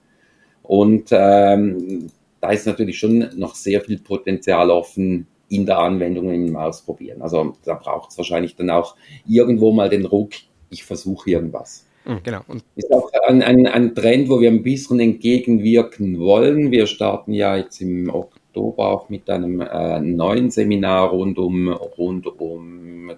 [0.64, 2.10] Und ähm,
[2.42, 7.22] da ist natürlich schon noch sehr viel Potenzial offen in der Anwendung im Ausprobieren.
[7.22, 8.96] Also da braucht es wahrscheinlich dann auch
[9.28, 10.32] irgendwo mal den Ruck,
[10.70, 11.86] ich versuche irgendwas.
[12.06, 12.42] Mhm, genau.
[12.48, 16.72] Und ist auch ein, ein, ein Trend, wo wir ein bisschen entgegenwirken wollen.
[16.72, 22.28] Wir starten ja jetzt im Oktober auch mit einem äh, neuen Seminar rund um, rund
[22.40, 23.16] um äh,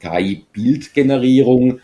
[0.00, 1.80] KI-Bildgenerierung,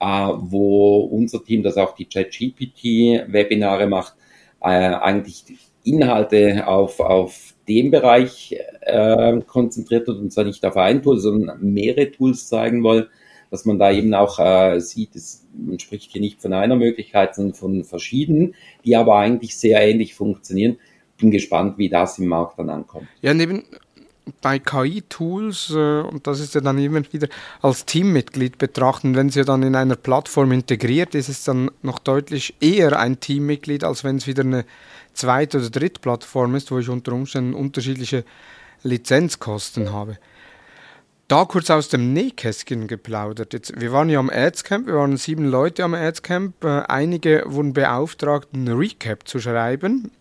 [0.00, 4.14] äh, wo unser Team, das auch die ChatGPT-Webinare macht,
[4.60, 5.44] äh, eigentlich
[5.84, 11.60] Inhalte auf, auf dem Bereich äh, konzentriert hat und zwar nicht auf ein Tool, sondern
[11.60, 13.06] mehrere Tools zeigen wollen
[13.50, 17.34] dass man da eben auch äh, sieht, es, man spricht hier nicht von einer Möglichkeit,
[17.34, 20.78] sondern von verschiedenen, die aber eigentlich sehr ähnlich funktionieren.
[21.18, 23.08] Bin gespannt, wie das im Markt dann ankommt.
[23.22, 23.62] Ja, neben
[24.42, 27.28] bei KI-Tools, äh, und das ist ja dann immer wieder
[27.62, 31.70] als Teammitglied betrachten, wenn es ja dann in einer Plattform integriert ist, ist es dann
[31.82, 34.64] noch deutlich eher ein Teammitglied, als wenn es wieder eine
[35.16, 38.24] zweite oder dritte Plattform ist, wo ich unter Umständen unterschiedliche
[38.82, 40.18] Lizenzkosten habe
[41.28, 43.52] da kurz aus dem Nähkästchen geplaudert.
[43.52, 46.64] Jetzt, wir waren ja am Adscamp, wir waren sieben Leute am Adscamp.
[46.64, 50.12] Äh, einige wurden beauftragt, einen Recap zu schreiben.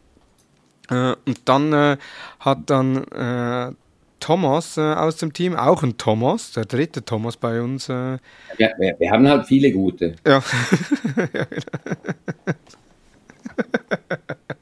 [0.90, 1.98] Äh, und dann äh,
[2.40, 3.72] hat dann äh,
[4.20, 7.90] Thomas äh, aus dem Team, auch ein Thomas, der dritte Thomas bei uns.
[7.90, 8.18] Äh,
[8.58, 10.16] ja, wir, wir, haben halt viele gute.
[10.26, 10.42] Ja.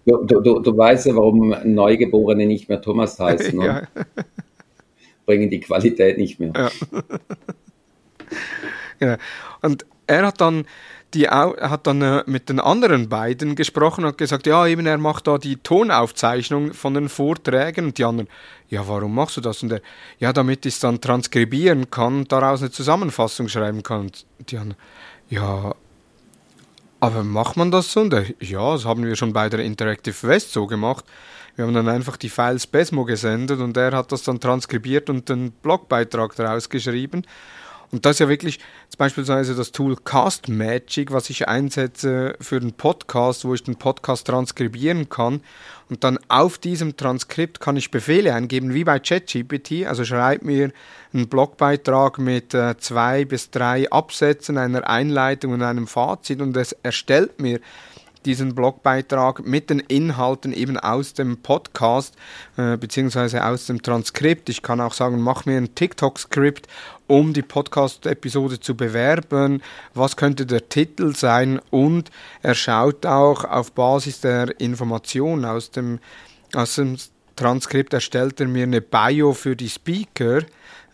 [0.05, 3.57] du, du, du, weißt ja, warum Neugeborene nicht mehr Thomas heißen.
[3.57, 3.87] Ne?
[3.95, 4.03] Ja
[5.25, 6.51] bringen die Qualität nicht mehr.
[6.55, 6.69] Ja.
[8.99, 9.15] genau.
[9.61, 10.65] Und er hat dann
[11.13, 15.27] die hat dann äh, mit den anderen beiden gesprochen und gesagt, ja, eben er macht
[15.27, 18.27] da die Tonaufzeichnung von den Vorträgen und die anderen,
[18.69, 19.61] ja, warum machst du das?
[19.61, 19.81] Und er,
[20.17, 24.01] ja, damit ich es dann transkribieren kann, daraus eine Zusammenfassung schreiben kann.
[24.01, 24.81] Und die anderen,
[25.29, 25.75] ja,
[27.03, 28.09] aber macht man das so?
[28.39, 31.03] Ja, das haben wir schon bei der Interactive West so gemacht.
[31.57, 35.29] Wir haben dann einfach die Files Besmo gesendet und er hat das dann transkribiert und
[35.29, 37.23] einen Blogbeitrag daraus geschrieben.
[37.93, 38.59] Und das ist ja wirklich
[38.97, 44.25] beispielsweise das Tool Cast Magic, was ich einsetze für den Podcast, wo ich den Podcast
[44.25, 45.41] transkribieren kann.
[45.89, 49.85] Und dann auf diesem Transkript kann ich Befehle eingeben, wie bei ChatGPT.
[49.85, 50.71] Also schreib mir
[51.13, 56.71] einen Blogbeitrag mit äh, zwei bis drei Absätzen, einer Einleitung und einem Fazit und es
[56.81, 57.59] erstellt mir
[58.25, 62.15] diesen Blogbeitrag mit den Inhalten eben aus dem Podcast
[62.57, 64.49] äh, beziehungsweise aus dem Transkript.
[64.49, 66.67] Ich kann auch sagen, mach mir ein TikTok-Skript,
[67.07, 69.61] um die Podcast-Episode zu bewerben.
[69.93, 71.59] Was könnte der Titel sein?
[71.69, 75.99] Und er schaut auch auf Basis der Information aus dem,
[76.53, 76.97] aus dem
[77.35, 80.41] Transkript, erstellt er mir eine Bio für die Speaker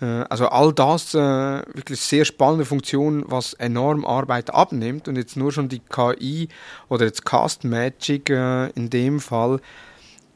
[0.02, 5.38] äh, also all das äh, wirklich sehr spannende Funktion, was enorm Arbeit abnimmt und jetzt
[5.38, 6.50] nur schon die KI
[6.88, 9.60] oder jetzt Cast Magic äh, in dem Fall.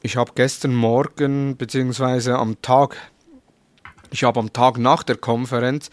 [0.02, 2.98] Ich habe gestern Morgen beziehungsweise am Tag,
[4.12, 5.90] ich habe am Tag nach der Konferenz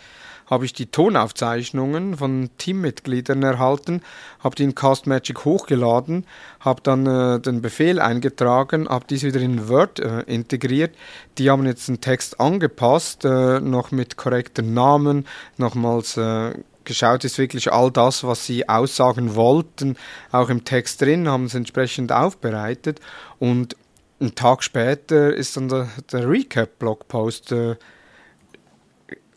[0.50, 4.02] habe ich die Tonaufzeichnungen von Teammitgliedern erhalten,
[4.40, 6.26] habe die in Cast Magic hochgeladen,
[6.58, 10.94] habe dann äh, den Befehl eingetragen, habe dies wieder in Word äh, integriert.
[11.38, 16.52] Die haben jetzt den Text angepasst, äh, noch mit korrekten Namen, nochmals äh,
[16.84, 19.96] geschaut ist wirklich all das, was sie aussagen wollten,
[20.32, 23.00] auch im Text drin, haben es entsprechend aufbereitet
[23.38, 23.76] und
[24.18, 27.76] einen Tag später ist dann der, der Recap-Blogpost äh,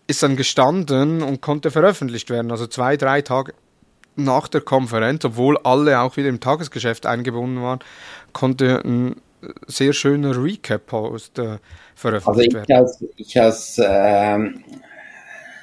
[0.08, 2.52] ist dann gestanden und konnte veröffentlicht werden.
[2.52, 3.54] Also zwei, drei Tage
[4.16, 7.80] nach der Konferenz, obwohl alle auch wieder im Tagesgeschäft eingebunden waren,
[8.32, 9.16] konnte ein
[9.68, 11.58] sehr schöner Recap-Post äh,
[11.96, 13.14] veröffentlicht also ich werden.
[13.18, 14.64] ich als ähm,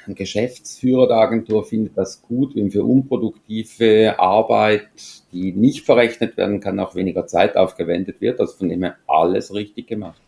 [0.07, 4.89] Geschäftsführer der Agentur finde das gut, wenn für unproduktive Arbeit,
[5.31, 8.39] die nicht verrechnet werden kann, auch weniger Zeit aufgewendet wird.
[8.39, 10.19] Also von dem her alles richtig gemacht.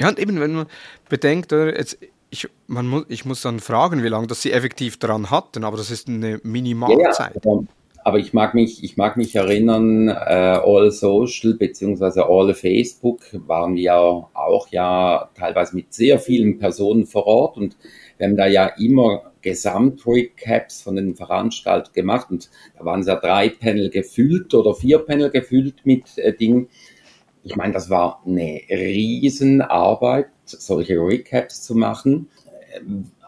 [0.00, 0.66] Ja, und eben, wenn man
[1.08, 1.98] bedenkt, jetzt
[2.30, 5.76] ich, man muss, ich muss dann fragen, wie lange das sie effektiv daran hatten, aber
[5.76, 7.44] das ist eine Minimalzeit.
[7.44, 7.60] Ja, ja.
[8.02, 12.22] Aber ich mag mich, ich mag mich erinnern, äh, All Social bzw.
[12.22, 17.76] All Facebook waren wir auch ja teilweise mit sehr vielen Personen vor Ort und
[18.16, 23.16] wir haben da ja immer Gesamtrecaps von den Veranstaltungen gemacht und da waren es ja
[23.16, 26.68] drei Panel gefüllt oder vier Panel gefüllt mit äh, Dingen.
[27.42, 32.28] Ich meine, das war eine Riesenarbeit, solche Recaps zu machen.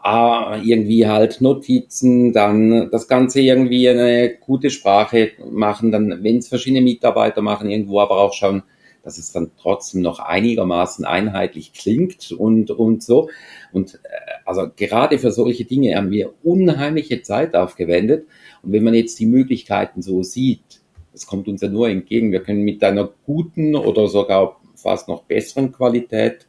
[0.02, 6.48] Ah, irgendwie halt Notizen, dann das Ganze irgendwie eine gute Sprache machen, dann, wenn es
[6.48, 8.64] verschiedene Mitarbeiter machen, irgendwo aber auch schauen,
[9.02, 13.28] dass es dann trotzdem noch einigermaßen einheitlich klingt und, und so.
[13.72, 14.08] Und äh,
[14.44, 18.26] also gerade für solche Dinge haben wir unheimliche Zeit aufgewendet.
[18.62, 22.42] Und wenn man jetzt die Möglichkeiten so sieht, das kommt uns ja nur entgegen, wir
[22.42, 26.46] können mit einer guten oder sogar fast noch besseren Qualität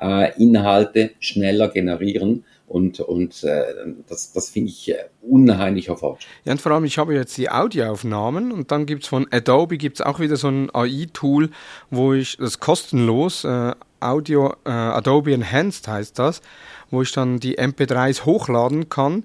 [0.00, 3.62] äh, Inhalte schneller generieren und, und äh,
[4.08, 6.32] das, das finde ich äh, unheimlicher Fortschritt.
[6.44, 9.76] Ja, und vor allem, ich habe jetzt die Audioaufnahmen und dann gibt es von Adobe
[9.76, 11.50] gibt's auch wieder so ein AI-Tool,
[11.90, 16.42] wo ich das kostenlos, äh, Audio, äh, Adobe Enhanced heißt das,
[16.90, 19.24] wo ich dann die MP3s hochladen kann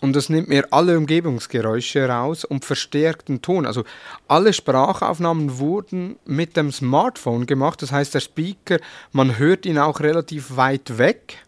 [0.00, 3.66] und das nimmt mir alle Umgebungsgeräusche raus und verstärkt den Ton.
[3.66, 3.84] Also
[4.28, 7.82] alle Sprachaufnahmen wurden mit dem Smartphone gemacht.
[7.82, 8.78] Das heißt, der Speaker,
[9.10, 11.38] man hört ihn auch relativ weit weg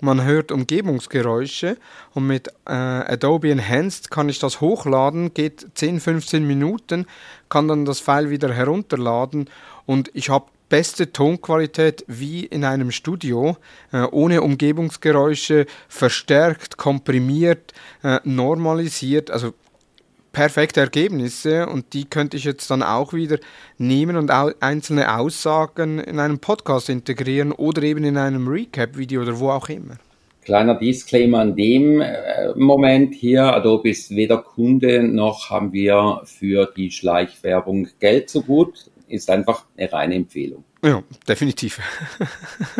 [0.00, 1.76] man hört Umgebungsgeräusche
[2.14, 7.06] und mit äh, Adobe Enhanced kann ich das hochladen, geht 10, 15 Minuten,
[7.48, 9.50] kann dann das File wieder herunterladen
[9.86, 13.56] und ich habe beste Tonqualität wie in einem Studio,
[13.92, 19.54] äh, ohne Umgebungsgeräusche, verstärkt, komprimiert, äh, normalisiert, also
[20.32, 21.66] perfekte Ergebnisse.
[21.66, 23.38] Und die könnte ich jetzt dann auch wieder
[23.78, 29.38] nehmen und au einzelne Aussagen in einem Podcast integrieren oder eben in einem Recap-Video oder
[29.38, 29.96] wo auch immer.
[30.44, 36.72] Kleiner Disclaimer an dem äh, Moment hier, Adobe ist weder Kunde noch haben wir für
[36.74, 40.64] die Schleichwerbung Geld so gut, ist einfach eine reine Empfehlung.
[40.84, 41.80] Ja, definitiv.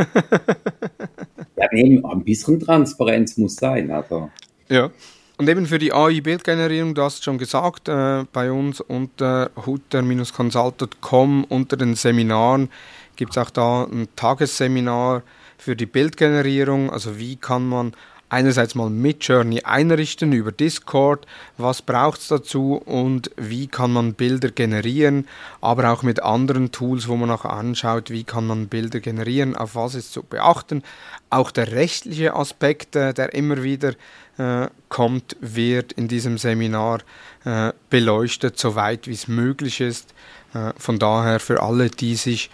[1.57, 3.91] ja, nee, ein bisschen Transparenz muss sein.
[3.91, 4.31] Also.
[4.68, 4.91] Ja.
[5.37, 11.76] Und eben für die AI-Bildgenerierung, du hast schon gesagt, äh, bei uns unter hutter-consult.com unter
[11.76, 12.70] den Seminaren
[13.14, 15.22] gibt es auch da ein Tagesseminar
[15.57, 16.91] für die Bildgenerierung.
[16.91, 17.93] Also wie kann man
[18.29, 21.26] einerseits mal mit Journey einrichten über Discord,
[21.57, 25.26] was braucht es dazu und wie kann man Bilder generieren,
[25.61, 29.74] aber auch mit anderen Tools, wo man auch anschaut, wie kann man Bilder generieren, auf
[29.74, 30.83] was ist zu beachten.
[31.31, 33.95] Auch der rechtliche Aspekt, äh, der immer wieder
[34.39, 37.01] äh, kommt, wird in diesem Seminar
[37.45, 40.14] äh, beleuchtet, soweit wie es möglich ist.
[40.55, 42.51] Äh, von daher für alle, die sich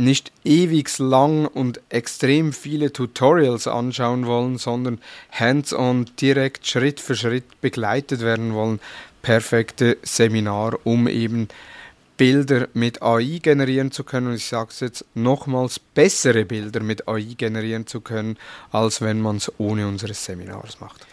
[0.00, 4.98] nicht ewig lang und extrem viele Tutorials anschauen wollen, sondern
[5.30, 8.80] hands-on direkt Schritt für Schritt begleitet werden wollen.
[9.22, 11.48] Perfekte Seminar, um eben
[12.16, 14.28] Bilder mit AI generieren zu können.
[14.28, 18.36] Und ich sage es jetzt nochmals, bessere Bilder mit AI generieren zu können,
[18.72, 21.06] als wenn man es ohne unseres Seminars macht.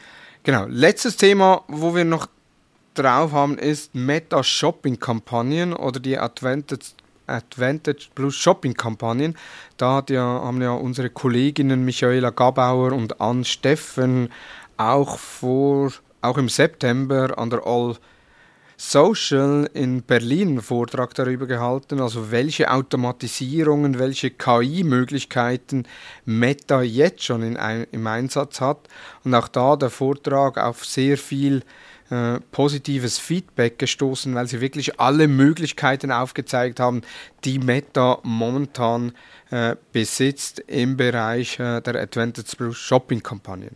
[0.44, 2.28] Genau, letztes Thema, wo wir noch
[2.94, 6.88] drauf haben, ist Meta-Shopping-Kampagnen oder die Advantage
[7.28, 9.38] Advantage Plus Shopping Kampagnen.
[9.78, 14.30] Da ja, haben ja unsere Kolleginnen Michaela Gabauer und Ann Steffen
[14.78, 17.96] auch vor, auch im September an der All
[18.80, 25.88] Social in Berlin einen Vortrag darüber gehalten, also welche Automatisierungen, welche KI-Möglichkeiten
[26.26, 27.56] Meta jetzt schon in,
[27.92, 28.88] im Einsatz hat.
[29.24, 31.64] Und auch da der Vortrag auf sehr viel
[32.10, 37.02] äh, positives Feedback gestoßen, weil sie wirklich alle Möglichkeiten aufgezeigt haben,
[37.44, 39.14] die Meta momentan
[39.52, 43.76] äh, besitzt im Bereich äh, der Advantage Plus Shopping Kampagnen.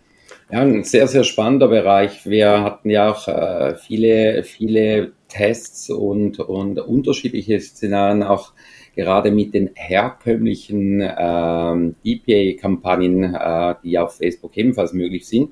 [0.51, 2.25] Ja, ein sehr, sehr spannender Bereich.
[2.25, 8.51] Wir hatten ja auch äh, viele, viele Tests und, und unterschiedliche Szenarien auch
[8.95, 15.51] gerade mit den herkömmlichen ähm, EPA-Kampagnen, äh, die auf Facebook ebenfalls möglich sind.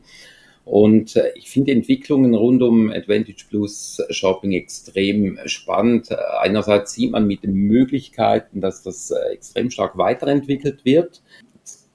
[0.69, 6.15] Und äh, ich finde Entwicklungen rund um Advantage Plus Shopping extrem spannend.
[6.39, 11.23] Einerseits sieht man mit den Möglichkeiten, dass das äh, extrem stark weiterentwickelt wird.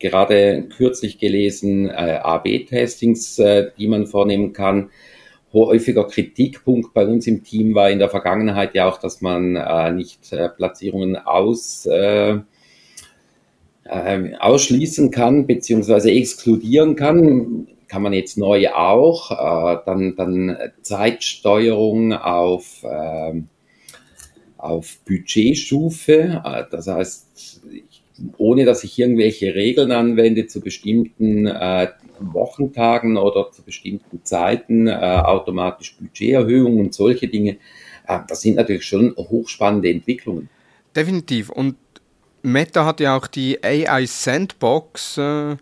[0.01, 4.91] Gerade kürzlich gelesen äh, AB-Testings, äh, die man vornehmen kann.
[5.53, 9.93] Häufiger Kritikpunkt bei uns im Team war in der Vergangenheit ja auch, dass man äh,
[9.93, 12.39] nicht äh, Platzierungen aus äh,
[13.87, 22.83] ausschließen kann beziehungsweise exkludieren kann kann man jetzt neu auch, äh, dann, dann Zeitsteuerung auf,
[22.83, 23.43] äh,
[24.57, 27.61] auf Budgetstufe, äh, das heißt,
[28.39, 31.89] ohne dass ich irgendwelche Regeln anwende zu bestimmten äh,
[32.21, 37.57] Wochentagen oder zu bestimmten Zeiten, äh, automatisch Budgeterhöhungen und solche Dinge,
[38.07, 40.49] äh, das sind natürlich schon hochspannende Entwicklungen.
[40.95, 41.51] Definitiv.
[41.51, 41.77] Und
[42.43, 45.57] Meta hat ja auch die AI Sandbox äh,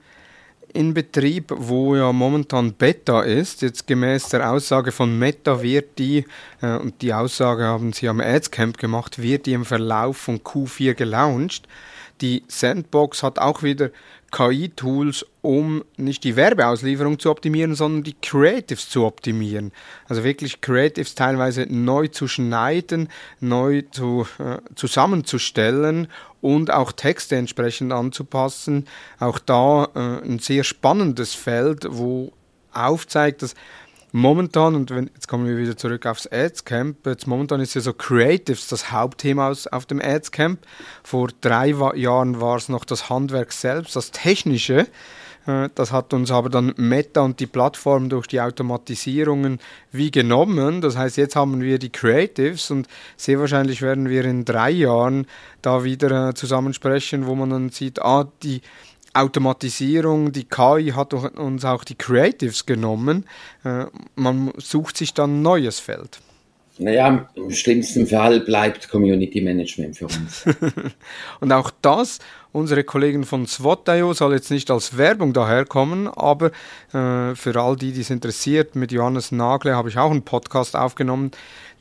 [0.74, 3.62] in Betrieb, wo ja momentan Beta ist.
[3.62, 6.24] Jetzt gemäß der Aussage von Meta wird die,
[6.60, 10.94] äh, und die Aussage haben sie am Adscamp gemacht, wird die im Verlauf von Q4
[10.94, 11.68] gelauncht.
[12.20, 13.90] Die Sandbox hat auch wieder
[14.32, 19.72] KI-Tools, um nicht die Werbeauslieferung zu optimieren, sondern die Creatives zu optimieren.
[20.08, 23.08] Also wirklich Creatives teilweise neu zu schneiden,
[23.40, 26.08] neu zu, äh, zusammenzustellen
[26.40, 28.88] und auch Texte entsprechend anzupassen.
[29.20, 32.32] Auch da äh, ein sehr spannendes Feld, wo
[32.72, 33.54] aufzeigt, dass
[34.12, 37.80] momentan, und wenn, jetzt kommen wir wieder zurück aufs Ads Camp, jetzt momentan ist ja
[37.80, 40.60] so Creatives das Hauptthema aus, auf dem Ads Camp.
[41.02, 44.86] Vor drei Jahren war es noch das Handwerk selbst, das Technische.
[45.46, 49.58] Äh, das hat uns aber dann Meta und die Plattform durch die Automatisierungen
[49.90, 50.80] wie genommen.
[50.80, 55.26] Das heißt, jetzt haben wir die Creatives und sehr wahrscheinlich werden wir in drei Jahren
[55.62, 58.62] da wieder äh, zusammensprechen, wo man dann sieht, ah, die
[59.14, 63.26] Automatisierung, die KI hat uns auch die Creatives genommen.
[63.64, 63.86] Äh,
[64.16, 66.20] man sucht sich dann ein neues Feld.
[66.78, 70.44] Naja, im schlimmsten Fall bleibt Community Management für uns.
[71.40, 72.18] und auch das,
[72.50, 76.46] unsere Kollegen von SWOT.io, soll jetzt nicht als Werbung daherkommen, aber
[76.92, 80.74] äh, für all die, die es interessiert, mit Johannes Nagle habe ich auch einen Podcast
[80.74, 81.30] aufgenommen.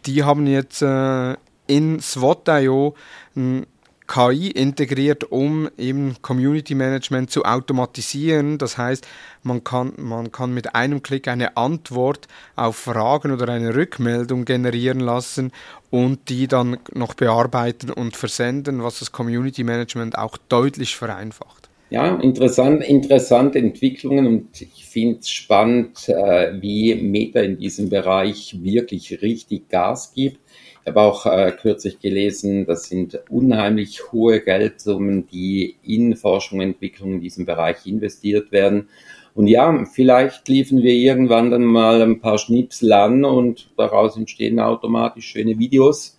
[0.06, 1.36] Die haben jetzt äh,
[1.68, 2.96] in SWOT.io
[3.36, 3.66] ein
[4.12, 8.58] KI integriert, um eben Community Management zu automatisieren.
[8.58, 9.08] Das heißt,
[9.44, 15.00] man kann, man kann mit einem Klick eine Antwort auf Fragen oder eine Rückmeldung generieren
[15.00, 15.54] lassen
[15.92, 21.70] und die dann noch bearbeiten und versenden, was das Community Management auch deutlich vereinfacht.
[21.90, 28.58] Ja, interessant, interessante Entwicklungen und ich finde es spannend, äh, wie Meta in diesem Bereich
[28.62, 30.40] wirklich richtig Gas gibt.
[30.84, 36.66] Ich habe auch äh, kürzlich gelesen, das sind unheimlich hohe Geldsummen, die in Forschung und
[36.66, 38.90] Entwicklung in diesem Bereich investiert werden.
[39.36, 44.60] Und ja, vielleicht liefern wir irgendwann dann mal ein paar Schnipsel an und daraus entstehen
[44.60, 46.18] automatisch schöne Videos.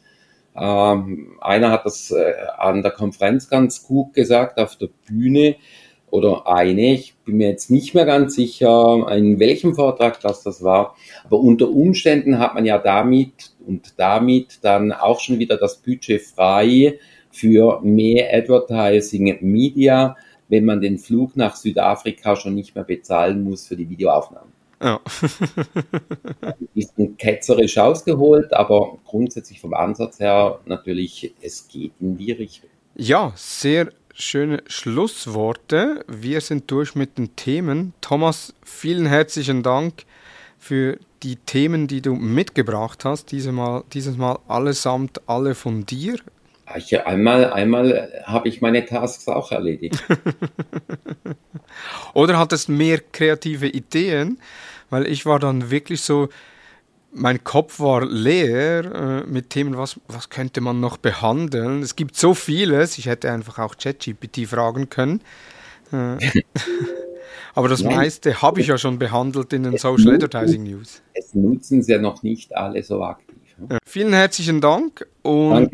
[0.54, 5.56] Ähm, einer hat das äh, an der Konferenz ganz gut gesagt auf der Bühne
[6.12, 10.62] oder eine, ich bin mir jetzt nicht mehr ganz sicher, in welchem Vortrag das das
[10.62, 10.94] war,
[11.24, 16.20] aber unter Umständen hat man ja damit und damit dann auch schon wieder das Budget
[16.20, 16.98] frei
[17.30, 20.14] für mehr Advertising Media,
[20.48, 24.52] wenn man den Flug nach Südafrika schon nicht mehr bezahlen muss für die Videoaufnahmen.
[24.82, 25.00] Ja.
[26.74, 32.68] ist ein ketzerisch ausgeholt, aber grundsätzlich vom Ansatz her natürlich, es geht in die Richtung.
[32.96, 36.04] Ja, sehr schöne Schlussworte.
[36.08, 37.94] Wir sind durch mit den Themen.
[38.00, 40.04] Thomas, vielen herzlichen Dank
[40.58, 43.32] für die Themen, die du mitgebracht hast.
[43.32, 46.16] Dieses Mal, dieses Mal allesamt alle von dir.
[46.76, 50.02] Ich, einmal einmal habe ich meine Tasks auch erledigt.
[52.14, 54.38] Oder hattest mehr kreative Ideen?
[54.88, 56.28] Weil ich war dann wirklich so,
[57.12, 61.82] mein Kopf war leer äh, mit Themen, was, was könnte man noch behandeln.
[61.82, 65.20] Es gibt so vieles, ich hätte einfach auch ChatGPT fragen können.
[65.92, 66.16] Äh,
[67.54, 67.96] aber das Nein.
[67.96, 71.02] meiste habe ich ja schon behandelt in den es Social nutzen, Advertising News.
[71.12, 73.36] Es nutzen es ja noch nicht alle so aktiv.
[73.58, 73.78] Ne?
[73.84, 75.70] vielen herzlichen Dank und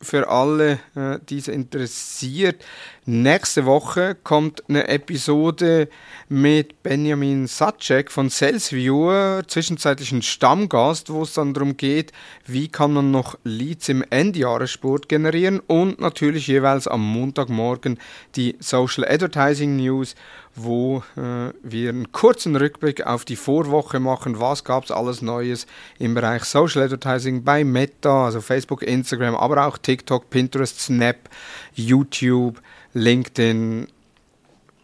[0.00, 2.64] für alle, äh, die es interessiert.
[3.04, 5.88] Nächste Woche kommt eine Episode
[6.28, 12.12] mit Benjamin Satschek von SalesViewer, zwischenzeitlichen Stammgast, wo es dann darum geht,
[12.46, 17.98] wie kann man noch Leads im Endjahressport generieren und natürlich jeweils am Montagmorgen
[18.36, 20.14] die Social Advertising News
[20.54, 24.38] wo äh, wir einen kurzen Rückblick auf die Vorwoche machen.
[24.38, 25.66] Was gab es alles Neues
[25.98, 31.30] im Bereich Social Advertising bei Meta, also Facebook, Instagram, aber auch TikTok, Pinterest, Snap,
[31.74, 32.60] YouTube,
[32.94, 33.88] LinkedIn,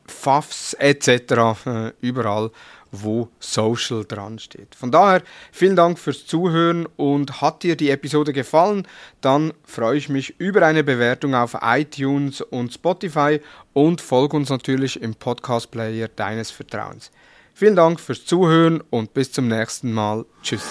[0.06, 1.66] FAFs etc.
[1.66, 2.50] Äh, überall
[2.90, 4.74] wo Social dran steht.
[4.74, 8.86] Von daher vielen Dank fürs Zuhören und hat dir die Episode gefallen,
[9.20, 13.40] dann freue ich mich über eine Bewertung auf iTunes und Spotify
[13.72, 17.10] und folge uns natürlich im Podcast Player deines Vertrauens.
[17.54, 20.24] Vielen Dank fürs Zuhören und bis zum nächsten Mal.
[20.42, 20.62] Tschüss.